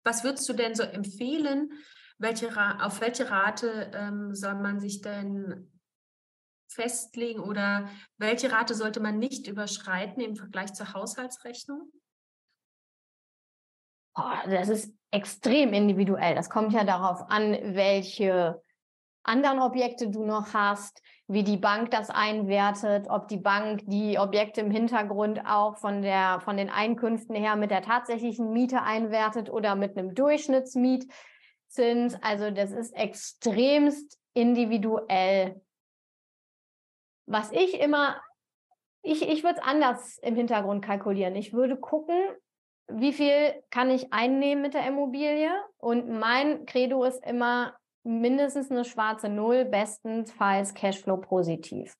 Was 0.03 0.23
würdest 0.23 0.47
du 0.49 0.53
denn 0.53 0.75
so 0.75 0.83
empfehlen, 0.83 1.71
welche, 2.17 2.49
auf 2.81 3.01
welche 3.01 3.29
Rate 3.29 3.91
ähm, 3.93 4.33
soll 4.35 4.55
man 4.55 4.79
sich 4.79 5.01
denn 5.01 5.69
festlegen 6.67 7.39
oder 7.39 7.89
welche 8.17 8.51
Rate 8.51 8.73
sollte 8.73 8.99
man 8.99 9.19
nicht 9.19 9.47
überschreiten 9.47 10.21
im 10.21 10.35
Vergleich 10.35 10.73
zur 10.73 10.93
Haushaltsrechnung? 10.93 11.91
das 14.45 14.69
ist 14.69 14.95
extrem 15.11 15.73
individuell. 15.73 16.35
Das 16.35 16.49
kommt 16.49 16.71
ja 16.73 16.83
darauf 16.83 17.29
an, 17.29 17.53
welche 17.75 18.61
anderen 19.23 19.59
Objekte 19.59 20.09
du 20.09 20.25
noch 20.25 20.53
hast, 20.53 21.01
wie 21.27 21.43
die 21.43 21.57
Bank 21.57 21.91
das 21.91 22.09
einwertet, 22.09 23.07
ob 23.09 23.27
die 23.29 23.37
Bank 23.37 23.83
die 23.85 24.19
Objekte 24.19 24.59
im 24.61 24.71
Hintergrund 24.71 25.45
auch 25.45 25.77
von, 25.77 26.01
der, 26.01 26.41
von 26.41 26.57
den 26.57 26.69
Einkünften 26.69 27.35
her 27.35 27.55
mit 27.55 27.71
der 27.71 27.81
tatsächlichen 27.81 28.51
Miete 28.51 28.83
einwertet 28.83 29.49
oder 29.49 29.75
mit 29.75 29.97
einem 29.97 30.13
Durchschnittsmietzins. 30.13 31.07
Also 32.21 32.51
das 32.51 32.71
ist 32.71 32.93
extremst 32.95 34.19
individuell. 34.33 35.61
Was 37.25 37.53
ich 37.53 37.79
immer, 37.79 38.21
ich, 39.01 39.25
ich 39.27 39.43
würde 39.43 39.59
es 39.59 39.65
anders 39.65 40.17
im 40.17 40.35
Hintergrund 40.35 40.83
kalkulieren. 40.83 41.37
Ich 41.37 41.53
würde 41.53 41.77
gucken, 41.77 42.19
wie 42.87 43.13
viel 43.13 43.63
kann 43.69 43.89
ich 43.89 44.11
einnehmen 44.11 44.61
mit 44.61 44.73
der 44.73 44.85
Immobilie? 44.85 45.53
Und 45.77 46.09
mein 46.09 46.65
Credo 46.65 47.05
ist 47.05 47.25
immer 47.25 47.73
mindestens 48.03 48.71
eine 48.71 48.85
schwarze 48.85 49.29
Null, 49.29 49.65
bestenfalls 49.65 50.73
Cashflow 50.73 51.17
positiv. 51.17 51.95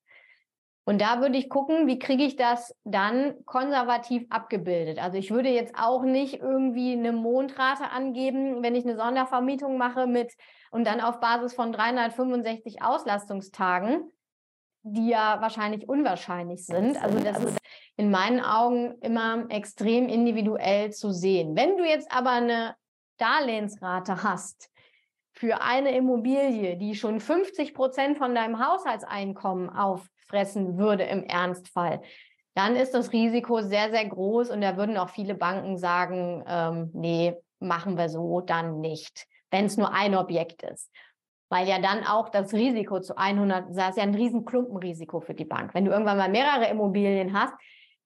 Und 0.86 1.00
da 1.00 1.22
würde 1.22 1.38
ich 1.38 1.50
gucken, 1.50 1.88
wie 1.88 1.98
kriege 1.98 2.24
ich 2.24 2.36
das 2.36 2.76
dann 2.84 3.36
konservativ 3.46 4.26
abgebildet. 4.30 5.00
Also 5.00 5.18
ich 5.18 5.32
würde 5.32 5.50
jetzt 5.50 5.76
auch 5.78 6.04
nicht 6.04 6.42
irgendwie 6.42 6.92
eine 6.92 7.13
Mondrate 7.13 7.89
angeben, 7.89 8.62
wenn 8.62 8.76
ich 8.76 8.84
eine 8.84 8.98
Sondervermietung 8.98 9.78
mache 9.78 10.08
mit 10.08 10.34
und 10.72 10.86
dann 10.86 11.00
auf 11.00 11.22
Basis 11.22 11.54
von 11.54 11.72
365 11.72 12.82
Auslastungstagen, 12.82 14.12
die 14.82 15.08
ja 15.08 15.39
wahrscheinlich 15.39 15.88
unwahrscheinlich 15.88 16.66
sind. 16.66 17.02
Also 17.02 17.18
das 17.20 17.42
ist 17.42 17.58
in 17.96 18.12
meinen 18.12 18.42
Augen 18.42 18.96
immer 19.00 19.46
extrem 19.50 20.10
individuell 20.10 20.92
zu 20.92 21.12
sehen. 21.12 21.56
Wenn 21.56 21.78
du 21.78 21.86
jetzt 21.86 22.12
aber 22.12 22.32
eine 22.32 22.76
Darlehensrate 23.18 24.24
hast 24.24 24.70
für 25.44 25.62
eine 25.62 25.94
Immobilie, 25.94 26.78
die 26.78 26.96
schon 26.96 27.20
50 27.20 27.74
Prozent 27.74 28.18
von 28.18 28.34
deinem 28.34 28.66
Haushaltseinkommen 28.66 29.70
auffressen 29.70 30.78
würde 30.78 31.04
im 31.04 31.26
Ernstfall, 31.26 32.02
dann 32.56 32.78
ist 32.78 32.94
das 32.94 33.12
Risiko 33.12 33.62
sehr, 33.62 33.92
sehr 33.92 34.06
groß 34.08 34.52
und 34.52 34.62
da 34.62 34.78
würden 34.78 34.96
auch 34.96 35.10
viele 35.10 35.36
Banken 35.36 35.78
sagen, 35.78 36.46
ähm, 36.48 36.92
nee, 36.94 37.36
machen 37.60 37.98
wir 37.98 38.08
so 38.08 38.40
dann 38.40 38.80
nicht, 38.80 39.28
wenn 39.52 39.66
es 39.66 39.76
nur 39.76 39.94
ein 39.94 40.16
Objekt 40.16 40.64
ist 40.64 40.90
weil 41.50 41.68
ja 41.68 41.78
dann 41.78 42.04
auch 42.04 42.30
das 42.30 42.52
Risiko 42.52 43.00
zu 43.00 43.16
100, 43.16 43.78
das 43.78 43.90
ist 43.90 43.98
ja 43.98 44.04
ein 44.04 44.16
riesen 44.16 44.44
Klumpenrisiko 44.44 45.20
für 45.20 45.36
die 45.36 45.46
Bank. 45.46 45.76
Wenn 45.76 45.86
du 45.86 45.92
irgendwann 45.92 46.18
mal 46.18 46.28
mehrere 46.30 46.68
Immobilien 46.68 47.40
hast, 47.40 47.54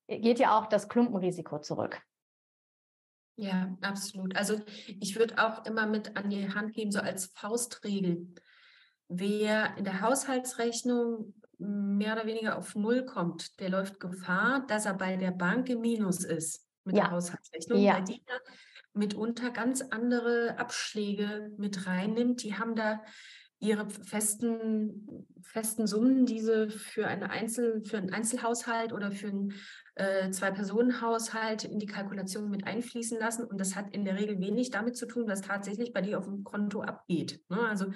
geht 0.10 0.40
ja 0.40 0.60
auch 0.60 0.66
das 0.66 0.90
Klumpenrisiko 0.90 1.60
zurück. 1.60 2.02
Ja, 3.38 3.78
absolut. 3.82 4.36
Also 4.36 4.60
ich 5.00 5.16
würde 5.16 5.38
auch 5.38 5.66
immer 5.66 5.86
mit 5.86 6.18
an 6.18 6.30
die 6.30 6.54
Hand 6.54 6.74
geben, 6.74 6.92
so 6.92 7.00
als 7.00 7.28
Faustregel. 7.28 8.28
Wer 9.08 9.78
in 9.78 9.84
der 9.84 10.02
Haushaltsrechnung 10.02 11.34
mehr 11.60 12.14
oder 12.14 12.26
weniger 12.26 12.58
auf 12.58 12.76
Null 12.76 13.06
kommt, 13.06 13.60
der 13.60 13.70
läuft 13.70 14.00
Gefahr, 14.00 14.66
dass 14.68 14.86
er 14.86 14.96
bei 14.96 15.16
der 15.16 15.32
Bank 15.32 15.70
im 15.70 15.82
Minus 15.82 16.24
ist 16.24 16.68
mit 16.84 16.98
ja. 16.98 17.04
der 17.04 17.12
Haushaltsrechnung, 17.12 17.80
ja. 17.80 17.96
weil 17.96 18.04
die 18.04 18.24
da 18.26 18.34
mitunter 18.94 19.52
ganz 19.52 19.82
andere 19.82 20.58
Abschläge 20.58 21.52
mit 21.58 21.86
reinnimmt. 21.86 22.42
Die 22.42 22.56
haben 22.56 22.76
da 22.76 23.04
ihre 23.60 23.90
festen, 23.90 25.28
festen 25.42 25.88
Summen, 25.88 26.26
die 26.26 26.42
sie 26.42 26.70
für, 26.70 27.08
eine 27.08 27.30
Einzel, 27.30 27.84
für 27.86 27.98
einen 27.98 28.14
Einzelhaushalt 28.14 28.94
oder 28.94 29.12
für 29.12 29.28
einen 29.28 29.54
äh, 29.98 30.30
Zwei-Personen-Haushalt 30.32 31.64
in 31.64 31.80
die 31.80 31.86
Kalkulation 31.86 32.50
mit 32.50 32.66
einfließen 32.66 33.20
lassen. 33.20 33.46
Und 33.46 33.60
das 33.60 33.76
hat 33.76 33.94
in 33.94 34.06
der 34.06 34.16
Regel 34.16 34.40
wenig 34.40 34.70
damit 34.70 34.96
zu 34.96 35.08
tun, 35.08 35.28
was 35.28 35.42
tatsächlich 35.42 35.94
bei 35.94 36.02
dir 36.02 36.20
auf 36.20 36.26
dem 36.26 36.44
Konto 36.44 36.82
abgeht. 36.82 37.42
Ne? 37.50 37.60
Also 37.68 37.92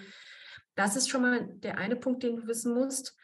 das 0.75 0.95
ist 0.95 1.09
schon 1.09 1.21
mal 1.21 1.47
der 1.47 1.77
eine 1.77 1.95
Punkt, 1.95 2.23
den 2.23 2.37
du 2.37 2.47
wissen 2.47 2.73
musst. 2.73 3.15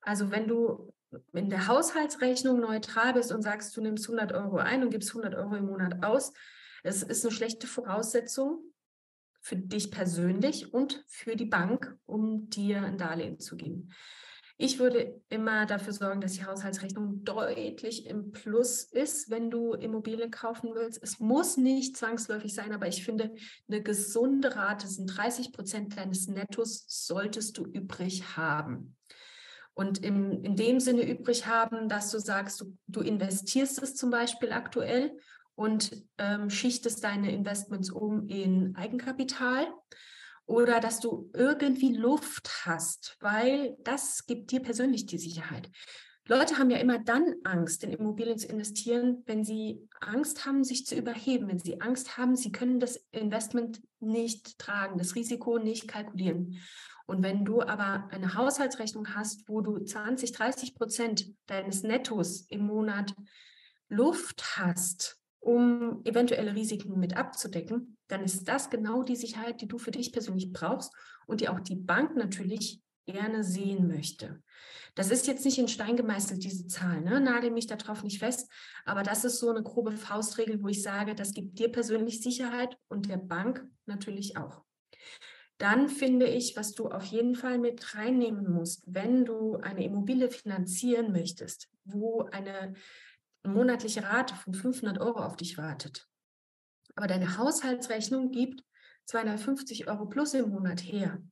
Also 0.00 0.30
wenn 0.30 0.48
du 0.48 0.92
in 1.32 1.48
der 1.48 1.68
Haushaltsrechnung 1.68 2.60
neutral 2.60 3.14
bist 3.14 3.32
und 3.32 3.42
sagst, 3.42 3.76
du 3.76 3.80
nimmst 3.80 4.08
100 4.08 4.32
Euro 4.32 4.56
ein 4.56 4.82
und 4.82 4.90
gibst 4.90 5.10
100 5.10 5.34
Euro 5.34 5.54
im 5.54 5.66
Monat 5.66 6.04
aus, 6.04 6.32
es 6.82 7.02
ist 7.02 7.24
eine 7.24 7.32
schlechte 7.32 7.66
Voraussetzung 7.66 8.60
für 9.40 9.56
dich 9.56 9.90
persönlich 9.90 10.72
und 10.72 11.04
für 11.06 11.36
die 11.36 11.44
Bank, 11.44 11.96
um 12.04 12.48
dir 12.50 12.82
ein 12.82 12.98
Darlehen 12.98 13.38
zu 13.38 13.56
geben. 13.56 13.90
Ich 14.56 14.78
würde 14.78 15.20
immer 15.30 15.66
dafür 15.66 15.92
sorgen, 15.92 16.20
dass 16.20 16.34
die 16.34 16.44
Haushaltsrechnung 16.44 17.24
deutlich 17.24 18.06
im 18.06 18.30
Plus 18.30 18.84
ist, 18.84 19.28
wenn 19.28 19.50
du 19.50 19.72
Immobilien 19.72 20.30
kaufen 20.30 20.70
willst. 20.74 21.02
Es 21.02 21.18
muss 21.18 21.56
nicht 21.56 21.96
zwangsläufig 21.96 22.54
sein, 22.54 22.72
aber 22.72 22.86
ich 22.86 23.02
finde, 23.02 23.34
eine 23.68 23.82
gesunde 23.82 24.54
Rate 24.54 24.86
sind 24.86 25.06
30 25.06 25.52
Prozent 25.52 25.96
deines 25.96 26.28
Nettos 26.28 26.84
solltest 26.86 27.58
du 27.58 27.64
übrig 27.64 28.36
haben. 28.36 28.96
Und 29.74 30.04
im, 30.04 30.44
in 30.44 30.54
dem 30.54 30.78
Sinne 30.78 31.02
übrig 31.02 31.46
haben, 31.46 31.88
dass 31.88 32.12
du 32.12 32.20
sagst, 32.20 32.60
du, 32.60 32.76
du 32.86 33.00
investierst 33.00 33.82
es 33.82 33.96
zum 33.96 34.10
Beispiel 34.10 34.52
aktuell 34.52 35.18
und 35.56 36.04
ähm, 36.18 36.48
schichtest 36.48 37.02
deine 37.02 37.32
Investments 37.32 37.90
um 37.90 38.28
in 38.28 38.76
Eigenkapital 38.76 39.66
oder 40.46 40.80
dass 40.80 41.00
du 41.00 41.30
irgendwie 41.34 41.94
Luft 41.94 42.66
hast, 42.66 43.16
weil 43.20 43.76
das 43.82 44.26
gibt 44.26 44.50
dir 44.50 44.60
persönlich 44.60 45.06
die 45.06 45.18
Sicherheit. 45.18 45.70
Leute 46.26 46.56
haben 46.56 46.70
ja 46.70 46.78
immer 46.78 46.98
dann 46.98 47.34
Angst, 47.44 47.84
in 47.84 47.92
Immobilien 47.92 48.38
zu 48.38 48.48
investieren, 48.48 49.22
wenn 49.26 49.44
sie 49.44 49.86
Angst 50.00 50.46
haben, 50.46 50.64
sich 50.64 50.86
zu 50.86 50.94
überheben, 50.94 51.48
wenn 51.48 51.58
sie 51.58 51.82
Angst 51.82 52.16
haben, 52.16 52.34
sie 52.34 52.50
können 52.50 52.80
das 52.80 52.96
Investment 53.12 53.82
nicht 54.00 54.58
tragen, 54.58 54.96
das 54.96 55.14
Risiko 55.16 55.58
nicht 55.58 55.86
kalkulieren. 55.86 56.58
Und 57.06 57.22
wenn 57.22 57.44
du 57.44 57.60
aber 57.60 58.08
eine 58.10 58.34
Haushaltsrechnung 58.34 59.14
hast, 59.14 59.46
wo 59.48 59.60
du 59.60 59.78
20, 59.78 60.32
30 60.32 60.74
Prozent 60.74 61.26
deines 61.46 61.82
Nettos 61.82 62.46
im 62.48 62.66
Monat 62.66 63.14
Luft 63.88 64.56
hast, 64.56 65.20
um 65.40 66.00
eventuelle 66.04 66.54
Risiken 66.54 66.98
mit 66.98 67.18
abzudecken, 67.18 67.93
dann 68.08 68.22
ist 68.22 68.48
das 68.48 68.70
genau 68.70 69.02
die 69.02 69.16
Sicherheit, 69.16 69.60
die 69.60 69.68
du 69.68 69.78
für 69.78 69.90
dich 69.90 70.12
persönlich 70.12 70.52
brauchst 70.52 70.92
und 71.26 71.40
die 71.40 71.48
auch 71.48 71.60
die 71.60 71.76
Bank 71.76 72.16
natürlich 72.16 72.80
gerne 73.06 73.44
sehen 73.44 73.88
möchte. 73.88 74.42
Das 74.94 75.10
ist 75.10 75.26
jetzt 75.26 75.44
nicht 75.44 75.58
in 75.58 75.68
Stein 75.68 75.96
gemeißelt, 75.96 76.42
diese 76.44 76.66
Zahl, 76.66 77.00
ne? 77.00 77.20
nagel 77.20 77.50
mich 77.50 77.66
darauf 77.66 78.02
nicht 78.02 78.18
fest, 78.18 78.50
aber 78.84 79.02
das 79.02 79.24
ist 79.24 79.38
so 79.38 79.50
eine 79.50 79.62
grobe 79.62 79.92
Faustregel, 79.92 80.62
wo 80.62 80.68
ich 80.68 80.82
sage, 80.82 81.14
das 81.14 81.32
gibt 81.32 81.58
dir 81.58 81.70
persönlich 81.70 82.22
Sicherheit 82.22 82.78
und 82.88 83.08
der 83.08 83.16
Bank 83.16 83.66
natürlich 83.86 84.36
auch. 84.36 84.62
Dann 85.58 85.88
finde 85.88 86.26
ich, 86.26 86.56
was 86.56 86.72
du 86.72 86.88
auf 86.88 87.04
jeden 87.04 87.34
Fall 87.34 87.58
mit 87.58 87.94
reinnehmen 87.94 88.50
musst, 88.50 88.82
wenn 88.86 89.24
du 89.24 89.56
eine 89.56 89.84
Immobilie 89.84 90.30
finanzieren 90.30 91.12
möchtest, 91.12 91.68
wo 91.84 92.22
eine 92.32 92.74
monatliche 93.44 94.02
Rate 94.02 94.34
von 94.34 94.54
500 94.54 94.98
Euro 95.00 95.20
auf 95.20 95.36
dich 95.36 95.58
wartet, 95.58 96.08
aber 96.94 97.06
deine 97.06 97.38
Haushaltsrechnung 97.38 98.30
gibt 98.30 98.62
250 99.06 99.88
Euro 99.88 100.06
plus 100.06 100.34
im 100.34 100.50
Monat 100.50 100.80
her. 100.80 101.22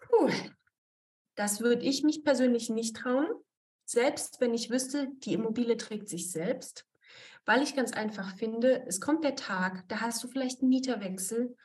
Puh, 0.00 0.30
das 1.34 1.60
würde 1.60 1.84
ich 1.84 2.02
mich 2.02 2.24
persönlich 2.24 2.70
nicht 2.70 2.96
trauen, 2.96 3.28
selbst 3.84 4.40
wenn 4.40 4.54
ich 4.54 4.70
wüsste, 4.70 5.08
die 5.18 5.34
Immobilie 5.34 5.76
trägt 5.76 6.08
sich 6.08 6.30
selbst, 6.30 6.86
weil 7.44 7.62
ich 7.62 7.76
ganz 7.76 7.92
einfach 7.92 8.36
finde, 8.36 8.84
es 8.86 9.00
kommt 9.00 9.24
der 9.24 9.36
Tag, 9.36 9.84
da 9.88 10.00
hast 10.00 10.22
du 10.24 10.28
vielleicht 10.28 10.60
einen 10.60 10.70
Mieterwechsel 10.70 11.56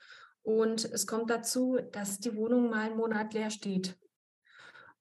und 0.44 0.86
es 0.86 1.08
kommt 1.08 1.30
dazu, 1.30 1.80
dass 1.92 2.20
die 2.20 2.36
Wohnung 2.36 2.70
mal 2.70 2.88
einen 2.88 2.98
Monat 2.98 3.34
leer 3.34 3.50
steht 3.50 3.98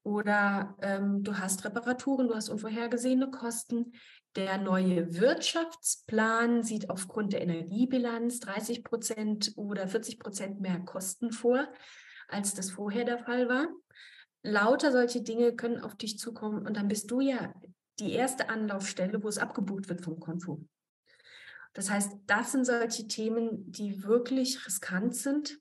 oder 0.03 0.77
ähm, 0.81 1.23
du 1.23 1.39
hast 1.39 1.65
Reparaturen, 1.65 2.29
du 2.29 2.35
hast 2.35 2.49
unvorhergesehene 2.49 3.31
Kosten. 3.31 3.93
Der 4.37 4.59
neue 4.59 5.15
Wirtschaftsplan 5.19 6.63
sieht 6.63 6.89
aufgrund 6.89 7.33
der 7.33 7.43
Energiebilanz 7.43 8.41
30 8.41 8.85
Prozent 8.85 9.53
oder 9.57 9.89
40 9.89 10.19
Prozent 10.19 10.61
mehr 10.61 10.81
Kosten 10.81 11.33
vor, 11.33 11.69
als 12.29 12.55
das 12.55 12.71
vorher 12.71 13.05
der 13.05 13.19
Fall 13.19 13.49
war. 13.49 13.67
Lauter 14.43 14.93
solche 14.93 15.23
Dinge 15.23 15.55
können 15.55 15.81
auf 15.81 15.97
dich 15.97 16.19
zukommen 16.19 16.67
und 16.67 16.77
dann 16.77 16.89
bist 16.89 17.11
du 17.11 17.21
ja 17.21 17.53
die 17.99 18.13
erste 18.13 18.49
Anlaufstelle, 18.49 19.23
wo 19.23 19.29
es 19.29 19.39
abgebucht 19.39 19.89
wird 19.89 20.03
vom 20.03 20.19
Konto. 20.19 20.65
Das 21.73 21.91
heißt, 21.91 22.13
das 22.27 22.53
sind 22.53 22.65
solche 22.65 23.07
Themen, 23.07 23.71
die 23.71 24.03
wirklich 24.03 24.67
riskant 24.67 25.15
sind. 25.15 25.59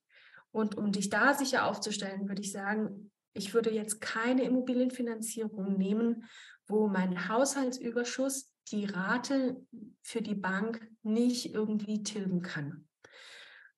Und 0.52 0.75
um 0.75 0.91
dich 0.91 1.10
da 1.10 1.34
sicher 1.36 1.65
aufzustellen, 1.65 2.28
würde 2.28 2.41
ich 2.41 2.52
sagen, 2.52 3.12
ich 3.39 3.54
würde 3.54 3.71
jetzt 3.71 4.02
keine 4.02 4.43
Immobilienfinanzierung 4.43 5.78
nehmen, 5.78 6.25
wo 6.67 6.89
mein 6.89 7.30
Haushaltsüberschuss 7.30 8.52
die 8.67 8.84
Rate 8.86 9.65
für 10.02 10.21
die 10.21 10.36
Bank 10.36 10.86
nicht 11.04 11.54
irgendwie 11.54 12.04
tilgen 12.04 12.41
kann. 12.41 12.86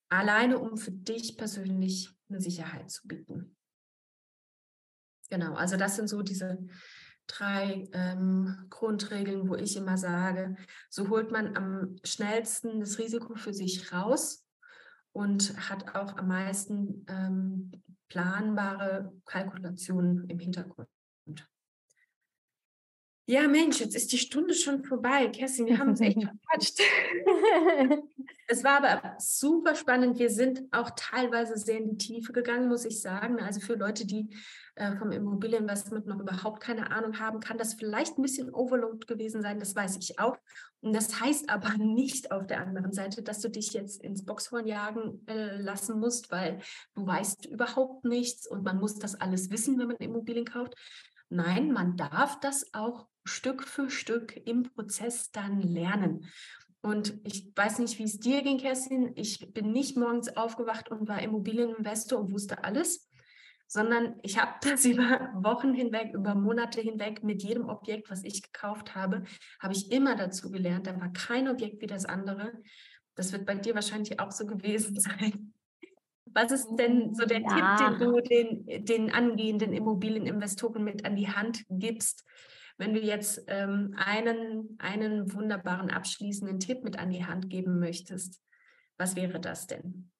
Alleine, 0.09 0.57
um 0.57 0.77
für 0.77 0.91
dich 0.91 1.37
persönlich 1.37 2.09
eine 2.27 2.41
Sicherheit 2.41 2.89
zu 2.89 3.07
bieten. 3.07 3.55
Genau, 5.29 5.53
also 5.53 5.77
das 5.77 5.95
sind 5.95 6.09
so 6.09 6.23
diese 6.23 6.57
drei 7.27 7.87
ähm, 7.93 8.65
Grundregeln, 8.69 9.47
wo 9.47 9.55
ich 9.55 9.77
immer 9.77 9.97
sage, 9.97 10.55
so 10.89 11.07
holt 11.09 11.31
man 11.31 11.55
am 11.55 11.95
schnellsten 12.03 12.79
das 12.79 12.97
Risiko 12.97 13.35
für 13.35 13.53
sich 13.53 13.93
raus 13.93 14.45
und 15.13 15.69
hat 15.69 15.95
auch 15.95 16.17
am 16.17 16.27
meisten 16.27 17.05
ähm, 17.07 17.71
planbare 18.11 19.13
Kalkulationen 19.23 20.29
im 20.29 20.37
Hintergrund. 20.37 20.89
Ja, 23.25 23.47
Mensch, 23.47 23.79
jetzt 23.79 23.95
ist 23.95 24.11
die 24.11 24.17
Stunde 24.17 24.53
schon 24.53 24.83
vorbei. 24.83 25.29
Kerstin, 25.29 25.67
wir 25.67 25.79
haben 25.79 25.91
uns 25.91 26.01
echt 26.01 26.21
verquatscht. 26.21 26.81
es 28.51 28.65
war 28.65 28.83
aber 28.83 29.15
super 29.17 29.75
spannend. 29.75 30.19
Wir 30.19 30.29
sind 30.29 30.63
auch 30.71 30.89
teilweise 30.97 31.57
sehr 31.57 31.77
in 31.77 31.91
die 31.91 31.97
Tiefe 31.97 32.33
gegangen, 32.33 32.67
muss 32.67 32.83
ich 32.83 32.99
sagen. 32.99 33.39
Also 33.39 33.61
für 33.61 33.75
Leute, 33.75 34.05
die 34.05 34.35
äh, 34.75 34.97
vom 34.97 35.13
Immobilieninvestment 35.13 36.05
noch 36.05 36.19
überhaupt 36.19 36.61
keine 36.61 36.91
Ahnung 36.91 37.17
haben, 37.17 37.39
kann 37.39 37.57
das 37.57 37.75
vielleicht 37.75 38.17
ein 38.17 38.23
bisschen 38.23 38.53
Overload 38.53 39.05
gewesen 39.05 39.41
sein. 39.41 39.57
Das 39.57 39.73
weiß 39.73 39.95
ich 40.01 40.19
auch. 40.19 40.35
Und 40.81 40.93
das 40.93 41.21
heißt 41.21 41.49
aber 41.49 41.69
nicht 41.77 42.33
auf 42.33 42.45
der 42.45 42.59
anderen 42.59 42.91
Seite, 42.91 43.23
dass 43.23 43.39
du 43.39 43.49
dich 43.49 43.71
jetzt 43.71 44.03
ins 44.03 44.25
Boxhorn 44.25 44.67
jagen 44.67 45.25
äh, 45.27 45.55
lassen 45.55 45.97
musst, 45.97 46.29
weil 46.29 46.59
du 46.93 47.07
weißt 47.07 47.45
überhaupt 47.45 48.03
nichts 48.03 48.47
und 48.47 48.65
man 48.65 48.79
muss 48.79 48.99
das 48.99 49.15
alles 49.15 49.49
wissen, 49.49 49.79
wenn 49.79 49.87
man 49.87 49.95
Immobilien 49.95 50.45
kauft. 50.45 50.75
Nein, 51.29 51.71
man 51.71 51.95
darf 51.95 52.37
das 52.41 52.73
auch 52.73 53.07
Stück 53.23 53.63
für 53.63 53.89
Stück 53.89 54.35
im 54.45 54.63
Prozess 54.63 55.31
dann 55.31 55.61
lernen. 55.61 56.25
Und 56.81 57.13
ich 57.23 57.51
weiß 57.55 57.79
nicht, 57.79 57.99
wie 57.99 58.03
es 58.03 58.19
dir 58.19 58.41
ging, 58.41 58.57
Kerstin. 58.57 59.11
Ich 59.15 59.53
bin 59.53 59.71
nicht 59.71 59.97
morgens 59.97 60.35
aufgewacht 60.35 60.89
und 60.89 61.07
war 61.07 61.21
Immobilieninvestor 61.21 62.19
und 62.19 62.31
wusste 62.31 62.63
alles, 62.63 63.07
sondern 63.67 64.15
ich 64.23 64.39
habe 64.39 64.53
das 64.69 64.85
über 64.85 65.31
Wochen 65.35 65.73
hinweg, 65.73 66.13
über 66.13 66.33
Monate 66.33 66.81
hinweg 66.81 67.23
mit 67.23 67.43
jedem 67.43 67.69
Objekt, 67.69 68.09
was 68.09 68.23
ich 68.23 68.41
gekauft 68.41 68.95
habe, 68.95 69.23
habe 69.59 69.73
ich 69.73 69.91
immer 69.91 70.15
dazu 70.15 70.49
gelernt. 70.49 70.87
Da 70.87 70.99
war 70.99 71.13
kein 71.13 71.47
Objekt 71.47 71.81
wie 71.81 71.87
das 71.87 72.05
andere. 72.05 72.51
Das 73.15 73.31
wird 73.31 73.45
bei 73.45 73.55
dir 73.55 73.75
wahrscheinlich 73.75 74.19
auch 74.19 74.31
so 74.31 74.47
gewesen 74.47 74.99
sein. 74.99 75.53
Was 76.33 76.51
ist 76.51 76.67
denn 76.77 77.13
so 77.13 77.25
der 77.25 77.41
ja. 77.41 77.75
Tipp, 77.75 77.99
den 77.99 78.07
du 78.07 78.21
den, 78.21 78.85
den 78.85 79.11
angehenden 79.11 79.73
Immobilieninvestoren 79.73 80.83
mit 80.83 81.05
an 81.05 81.15
die 81.15 81.27
Hand 81.27 81.63
gibst, 81.69 82.23
wenn 82.77 82.93
du 82.93 82.99
jetzt 82.99 83.43
ähm, 83.47 83.95
einen, 83.97 84.77
einen 84.79 85.33
wunderbaren 85.33 85.89
abschließenden 85.89 86.59
Tipp 86.59 86.83
mit 86.83 86.97
an 86.97 87.09
die 87.09 87.25
Hand 87.25 87.49
geben 87.49 87.79
möchtest, 87.79 88.41
was 88.97 89.15
wäre 89.15 89.39
das 89.39 89.67
denn? 89.67 90.11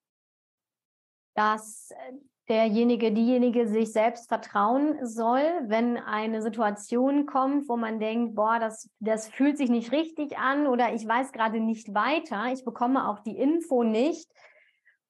Dass 1.34 1.90
äh, 1.90 2.12
derjenige, 2.48 3.12
diejenige 3.12 3.66
sich 3.66 3.92
selbst 3.92 4.28
vertrauen 4.28 5.06
soll, 5.06 5.42
wenn 5.66 5.96
eine 5.96 6.42
Situation 6.42 7.26
kommt, 7.26 7.68
wo 7.68 7.76
man 7.76 8.00
denkt, 8.00 8.34
boah, 8.34 8.58
das, 8.58 8.90
das 9.00 9.28
fühlt 9.28 9.56
sich 9.56 9.70
nicht 9.70 9.92
richtig 9.92 10.36
an 10.36 10.66
oder 10.66 10.92
ich 10.94 11.06
weiß 11.06 11.32
gerade 11.32 11.60
nicht 11.60 11.94
weiter, 11.94 12.52
ich 12.52 12.64
bekomme 12.64 13.08
auch 13.08 13.20
die 13.20 13.36
Info 13.36 13.84
nicht. 13.84 14.30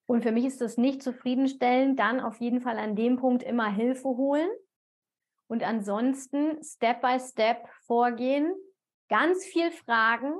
Und 0.05 0.21
für 0.21 0.31
mich 0.31 0.45
ist 0.45 0.61
das 0.61 0.77
nicht 0.77 1.01
zufriedenstellend, 1.01 1.99
dann 1.99 2.19
auf 2.19 2.37
jeden 2.37 2.61
Fall 2.61 2.77
an 2.77 2.95
dem 2.95 3.17
Punkt 3.17 3.41
immer 3.41 3.71
Hilfe 3.71 4.09
holen 4.09 4.49
und 5.47 5.63
ansonsten 5.63 6.63
Step 6.63 7.01
by 7.01 7.19
Step 7.19 7.67
vorgehen, 7.85 8.53
ganz 9.09 9.45
viel 9.45 9.71
fragen, 9.71 10.33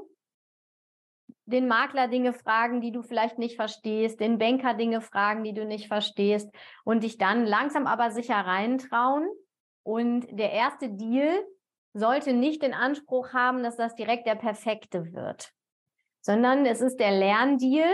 den 1.46 1.68
Makler 1.68 2.08
Dinge 2.08 2.34
fragen, 2.34 2.82
die 2.82 2.92
du 2.92 3.02
vielleicht 3.02 3.38
nicht 3.38 3.56
verstehst, 3.56 4.20
den 4.20 4.38
Banker 4.38 4.74
Dinge 4.74 5.02
fragen, 5.02 5.44
die 5.44 5.54
du 5.54 5.66
nicht 5.66 5.88
verstehst 5.88 6.50
und 6.84 7.04
dich 7.04 7.18
dann 7.18 7.46
langsam 7.46 7.86
aber 7.86 8.12
sicher 8.12 8.36
reintrauen. 8.36 9.28
Und 9.84 10.26
der 10.32 10.54
erste 10.54 10.90
Deal 10.90 11.44
sollte 11.94 12.34
nicht 12.34 12.64
den 12.64 12.74
Anspruch 12.74 13.34
haben, 13.34 13.62
dass 13.62 13.76
das 13.76 13.96
direkt 13.96 14.26
der 14.26 14.36
perfekte 14.36 15.14
wird, 15.14 15.52
sondern 16.22 16.66
es 16.66 16.82
ist 16.82 16.98
der 16.98 17.12
Lerndeal, 17.12 17.94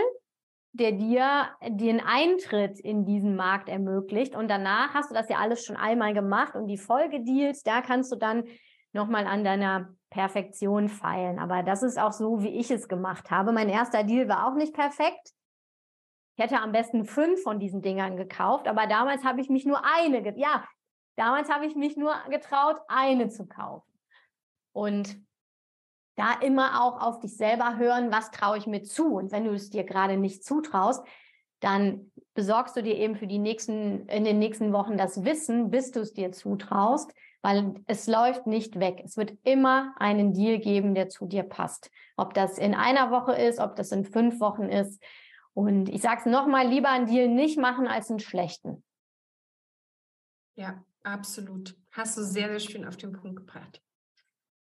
der 0.72 0.92
dir 0.92 1.48
den 1.66 2.00
Eintritt 2.00 2.78
in 2.78 3.04
diesen 3.04 3.36
Markt 3.36 3.68
ermöglicht. 3.68 4.36
Und 4.36 4.48
danach 4.48 4.94
hast 4.94 5.10
du 5.10 5.14
das 5.14 5.28
ja 5.28 5.38
alles 5.38 5.64
schon 5.64 5.76
einmal 5.76 6.14
gemacht 6.14 6.54
und 6.54 6.68
die 6.68 6.78
Folgedeals, 6.78 7.62
da 7.62 7.80
kannst 7.80 8.12
du 8.12 8.16
dann 8.16 8.44
nochmal 8.92 9.26
an 9.26 9.44
deiner 9.44 9.94
Perfektion 10.10 10.88
feilen. 10.88 11.38
Aber 11.38 11.62
das 11.62 11.82
ist 11.82 11.98
auch 11.98 12.12
so, 12.12 12.42
wie 12.42 12.58
ich 12.58 12.70
es 12.70 12.88
gemacht 12.88 13.30
habe. 13.30 13.52
Mein 13.52 13.68
erster 13.68 14.04
Deal 14.04 14.28
war 14.28 14.46
auch 14.48 14.54
nicht 14.54 14.74
perfekt. 14.74 15.32
Ich 16.36 16.44
hätte 16.44 16.60
am 16.60 16.72
besten 16.72 17.04
fünf 17.04 17.42
von 17.42 17.58
diesen 17.58 17.82
Dingern 17.82 18.16
gekauft, 18.16 18.66
aber 18.66 18.86
damals 18.86 19.24
habe 19.24 19.40
ich 19.40 19.50
mich 19.50 19.66
nur 19.66 19.82
eine, 19.84 20.38
ja, 20.38 20.64
damals 21.16 21.50
habe 21.50 21.66
ich 21.66 21.74
mich 21.74 21.96
nur 21.96 22.14
getraut, 22.30 22.80
eine 22.88 23.28
zu 23.28 23.46
kaufen. 23.46 23.92
Und 24.72 25.20
da 26.20 26.34
immer 26.40 26.82
auch 26.84 27.00
auf 27.00 27.18
dich 27.18 27.34
selber 27.34 27.78
hören, 27.78 28.12
was 28.12 28.30
traue 28.30 28.58
ich 28.58 28.66
mir 28.66 28.82
zu. 28.82 29.14
Und 29.14 29.32
wenn 29.32 29.44
du 29.44 29.52
es 29.52 29.70
dir 29.70 29.84
gerade 29.84 30.18
nicht 30.18 30.44
zutraust, 30.44 31.02
dann 31.60 32.12
besorgst 32.34 32.76
du 32.76 32.82
dir 32.82 32.96
eben 32.96 33.16
für 33.16 33.26
die 33.26 33.38
nächsten, 33.38 34.06
in 34.06 34.24
den 34.24 34.38
nächsten 34.38 34.72
Wochen 34.72 34.98
das 34.98 35.24
Wissen, 35.24 35.70
bis 35.70 35.92
du 35.92 36.00
es 36.00 36.12
dir 36.12 36.30
zutraust, 36.32 37.14
weil 37.40 37.74
es 37.86 38.06
läuft 38.06 38.46
nicht 38.46 38.78
weg. 38.78 39.00
Es 39.02 39.16
wird 39.16 39.32
immer 39.44 39.94
einen 39.98 40.34
Deal 40.34 40.58
geben, 40.58 40.94
der 40.94 41.08
zu 41.08 41.26
dir 41.26 41.42
passt. 41.42 41.90
Ob 42.16 42.34
das 42.34 42.58
in 42.58 42.74
einer 42.74 43.10
Woche 43.10 43.32
ist, 43.32 43.58
ob 43.58 43.76
das 43.76 43.90
in 43.90 44.04
fünf 44.04 44.40
Wochen 44.40 44.64
ist. 44.64 45.02
Und 45.54 45.88
ich 45.88 46.02
sage 46.02 46.20
es 46.20 46.26
nochmal, 46.26 46.68
lieber 46.68 46.90
einen 46.90 47.06
Deal 47.06 47.28
nicht 47.28 47.58
machen 47.58 47.86
als 47.86 48.10
einen 48.10 48.20
schlechten. 48.20 48.84
Ja, 50.54 50.84
absolut. 51.02 51.76
Hast 51.92 52.18
du 52.18 52.22
sehr, 52.22 52.48
sehr 52.48 52.60
schön 52.60 52.86
auf 52.86 52.98
den 52.98 53.12
Punkt 53.12 53.36
gebracht 53.36 53.80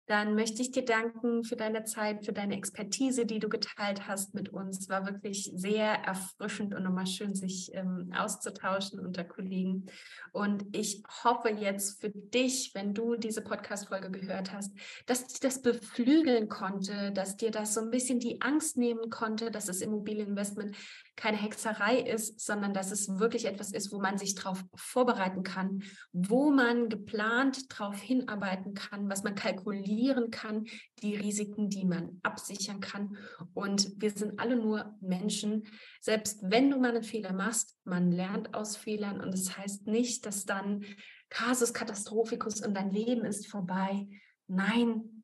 dann 0.10 0.34
möchte 0.34 0.63
ich 0.63 0.72
dir 0.72 0.84
danken 0.84 1.43
für 1.43 1.56
deine 1.56 1.84
Zeit, 1.84 2.26
für 2.26 2.34
deine 2.34 2.58
Expertise, 2.58 3.28
die 3.28 3.38
du 3.38 3.48
geteilt 3.48 4.08
hast 4.08 4.34
mit 4.34 4.50
uns. 4.50 4.89
War 4.89 5.06
wirklich 5.06 5.52
sehr 5.54 5.86
erfrischend 5.86 6.74
und 6.74 6.82
nochmal 6.82 7.06
schön, 7.06 7.36
sich 7.36 7.69
ähm, 7.76 8.12
auszutauschen 8.17 9.00
unter 9.00 9.24
Kollegen. 9.24 9.86
Und 10.32 10.65
ich 10.72 11.04
hoffe 11.24 11.50
jetzt 11.50 12.02
für 12.02 12.10
dich, 12.10 12.72
wenn 12.74 12.95
du 12.95 13.17
diese 13.17 13.43
Podcast-Folge 13.43 14.10
gehört 14.10 14.52
hast, 14.52 14.74
dass 15.06 15.28
dich 15.28 15.41
das 15.41 15.62
beflügeln 15.62 16.50
konnte, 16.50 17.12
dass 17.12 17.38
dir 17.38 17.52
das 17.52 17.76
so 17.76 17.82
ein 17.82 17.91
bisschen 17.91 18.19
die 18.19 18.41
Angst 18.41 18.78
nehmen 18.78 19.12
konnte, 19.12 19.52
dass 19.52 19.67
das 19.67 19.80
Immobilieninvestment 19.80 20.76
keine 21.19 21.36
Hexerei 21.36 21.99
ist, 21.99 22.39
sondern 22.39 22.73
dass 22.73 22.91
es 22.91 23.19
wirklich 23.19 23.43
etwas 23.43 23.73
ist, 23.73 23.91
wo 23.91 23.99
man 23.99 24.17
sich 24.17 24.36
darauf 24.36 24.63
vorbereiten 24.73 25.43
kann, 25.43 25.84
wo 26.13 26.49
man 26.49 26.88
geplant 26.88 27.69
darauf 27.69 27.99
hinarbeiten 27.99 28.73
kann, 28.73 29.10
was 29.10 29.23
man 29.23 29.36
kalkulieren 29.36 30.32
kann, 30.32 30.63
die 31.03 31.17
Risiken, 31.17 31.69
die 31.69 31.84
man 31.84 32.21
absichern 32.23 32.79
kann. 32.79 33.17
Und 33.53 33.91
wir 33.97 34.12
sind 34.12 34.39
alle 34.39 34.55
nur 34.55 34.95
Menschen. 35.01 35.67
Selbst 35.99 36.39
wenn 36.41 36.71
du 36.71 36.79
mal 36.79 36.95
einen 36.95 37.03
Fehler 37.03 37.34
machst, 37.34 37.77
man 37.84 38.13
lernt 38.13 38.53
aus 38.53 38.77
Fehlern 38.77 39.19
und 39.19 39.34
es 39.34 39.43
das 39.43 39.58
heißt 39.58 39.88
nicht, 39.88 40.25
dass 40.25 40.45
dann 40.45 40.86
Casus 41.29 41.73
Catastrophicus 41.73 42.65
und 42.65 42.73
dein 42.75 42.91
Leben 42.91 43.25
ist 43.25 43.47
vorbei. 43.47 44.08
Nein, 44.47 45.18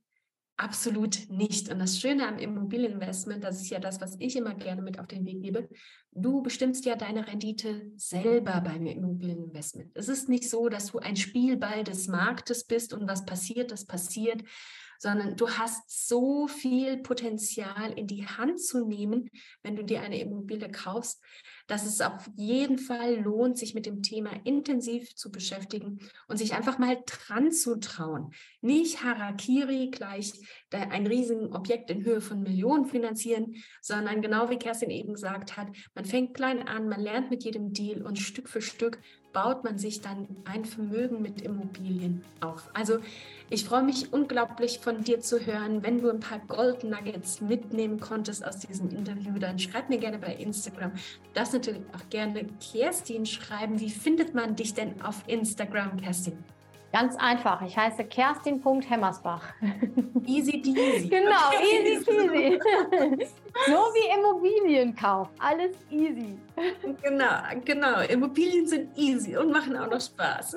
Absolut 0.57 1.29
nicht. 1.29 1.69
Und 1.69 1.79
das 1.79 1.99
Schöne 1.99 2.25
am 2.27 2.39
Immobilieninvestment, 2.39 3.43
das 3.43 3.61
ist 3.61 3.69
ja 3.69 3.79
das, 3.79 3.99
was 3.99 4.15
ich 4.19 4.37
immer 4.37 4.55
gerne 4.55 4.81
mit 4.81 4.99
auf 4.99 5.07
den 5.07 5.25
Weg 5.25 5.41
gebe, 5.41 5.67
du 6.11 6.41
bestimmst 6.41 6.85
ja 6.85 6.95
deine 6.95 7.27
Rendite 7.27 7.91
selber 7.97 8.61
beim 8.61 8.85
Immobilieninvestment. 8.85 9.91
Es 9.95 10.07
ist 10.07 10.29
nicht 10.29 10.49
so, 10.49 10.69
dass 10.69 10.91
du 10.91 10.99
ein 10.99 11.17
Spielball 11.17 11.83
des 11.83 12.07
Marktes 12.07 12.63
bist 12.63 12.93
und 12.93 13.05
was 13.05 13.25
passiert, 13.25 13.71
das 13.71 13.85
passiert, 13.85 14.43
sondern 14.97 15.35
du 15.35 15.49
hast 15.49 16.07
so 16.07 16.47
viel 16.47 16.97
Potenzial 16.97 17.91
in 17.91 18.07
die 18.07 18.25
Hand 18.25 18.61
zu 18.61 18.85
nehmen, 18.87 19.29
wenn 19.61 19.75
du 19.75 19.83
dir 19.83 20.01
eine 20.01 20.19
Immobilie 20.21 20.71
kaufst, 20.71 21.21
dass 21.67 21.85
es 21.85 22.01
auf 22.01 22.29
jeden 22.35 22.77
Fall 22.77 23.15
lohnt, 23.15 23.57
sich 23.57 23.73
mit 23.73 23.85
dem 23.85 24.03
Thema 24.03 24.31
intensiv 24.43 25.15
zu 25.15 25.31
beschäftigen 25.31 25.99
und 26.27 26.37
sich 26.37 26.53
einfach 26.53 26.77
mal 26.77 26.97
dran 27.05 27.51
zu 27.51 27.79
trauen. 27.79 28.31
Nicht 28.61 29.03
Harakiri 29.03 29.89
gleich 29.91 30.33
ein 30.71 31.07
riesiges 31.07 31.51
Objekt 31.51 31.89
in 31.89 32.03
Höhe 32.03 32.21
von 32.21 32.41
Millionen 32.41 32.85
finanzieren, 32.85 33.55
sondern 33.81 34.21
genau 34.21 34.49
wie 34.49 34.57
Kerstin 34.57 34.89
eben 34.89 35.13
gesagt 35.13 35.57
hat, 35.57 35.67
man 35.93 36.05
fängt 36.05 36.33
klein 36.33 36.67
an, 36.67 36.87
man 36.89 37.01
lernt 37.01 37.29
mit 37.31 37.43
jedem 37.43 37.73
Deal 37.73 38.01
und 38.01 38.19
Stück 38.19 38.49
für 38.49 38.61
Stück 38.61 38.99
baut 39.35 39.65
man 39.65 39.77
sich 39.77 39.99
dann 39.99 40.29
ein 40.45 40.63
Vermögen 40.63 41.21
mit 41.21 41.41
Immobilien 41.41 42.23
auf. 42.39 42.69
Also 42.73 42.99
ich 43.49 43.65
freue 43.65 43.83
mich 43.83 44.13
unglaublich 44.13 44.79
von 44.79 45.03
dir 45.03 45.19
zu 45.19 45.45
hören. 45.45 45.83
Wenn 45.83 46.01
du 46.01 46.09
ein 46.09 46.21
paar 46.21 46.39
Gold 46.39 46.85
Nuggets 46.85 47.41
mitnehmen 47.41 47.99
konntest 47.99 48.45
aus 48.45 48.59
diesem 48.59 48.89
Interview, 48.91 49.37
dann 49.37 49.59
schreib 49.59 49.89
mir 49.89 49.97
gerne 49.97 50.19
bei 50.19 50.33
Instagram. 50.35 50.93
Das 51.33 51.51
natürlich 51.55 51.81
auch 51.95 52.09
gerne 52.09 52.45
Kerstin 52.71 53.25
schreiben. 53.25 53.79
Wie 53.79 53.89
findet 53.89 54.33
man 54.33 54.55
dich 54.55 54.73
denn 54.73 55.01
auf 55.01 55.23
Instagram, 55.27 55.99
Kerstin? 55.99 56.43
Ganz 56.91 57.17
einfach. 57.17 57.61
Ich 57.61 57.75
heiße 57.75 58.05
Kerstin.hemmersbach. 58.05 59.53
Easy 60.25 60.59
peasy. 60.59 61.09
Genau, 61.09 61.49
okay. 61.49 61.93
easy 61.93 62.05
peasy. 62.05 62.59
So 63.67 63.71
wie 63.71 64.19
Immobilienkauf. 64.19 65.29
Alles 65.39 65.75
easy. 65.89 66.37
Genau, 67.01 67.35
genau. 67.63 68.01
Immobilien 68.01 68.67
sind 68.67 68.97
easy 68.97 69.35
und 69.37 69.51
machen 69.51 69.77
auch 69.77 69.89
noch 69.89 70.01
Spaß. 70.01 70.55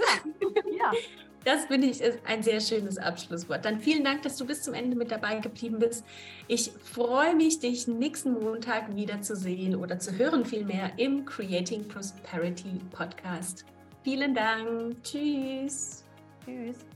Ja. 0.78 0.92
Das 1.48 1.64
finde 1.64 1.86
ich 1.86 2.02
ein 2.26 2.42
sehr 2.42 2.60
schönes 2.60 2.98
Abschlusswort. 2.98 3.64
Dann 3.64 3.80
vielen 3.80 4.04
Dank, 4.04 4.20
dass 4.20 4.36
du 4.36 4.44
bis 4.44 4.60
zum 4.60 4.74
Ende 4.74 4.94
mit 4.94 5.10
dabei 5.10 5.36
geblieben 5.36 5.78
bist. 5.78 6.04
Ich 6.46 6.70
freue 6.92 7.34
mich, 7.34 7.58
dich 7.58 7.88
nächsten 7.88 8.34
Montag 8.34 8.94
wieder 8.94 9.22
zu 9.22 9.34
sehen 9.34 9.74
oder 9.74 9.98
zu 9.98 10.12
hören 10.18 10.44
vielmehr 10.44 10.92
im 10.98 11.24
Creating 11.24 11.88
Prosperity 11.88 12.82
Podcast. 12.90 13.64
Vielen 14.04 14.34
Dank. 14.34 15.02
Tschüss. 15.02 16.04
Tschüss. 16.44 16.87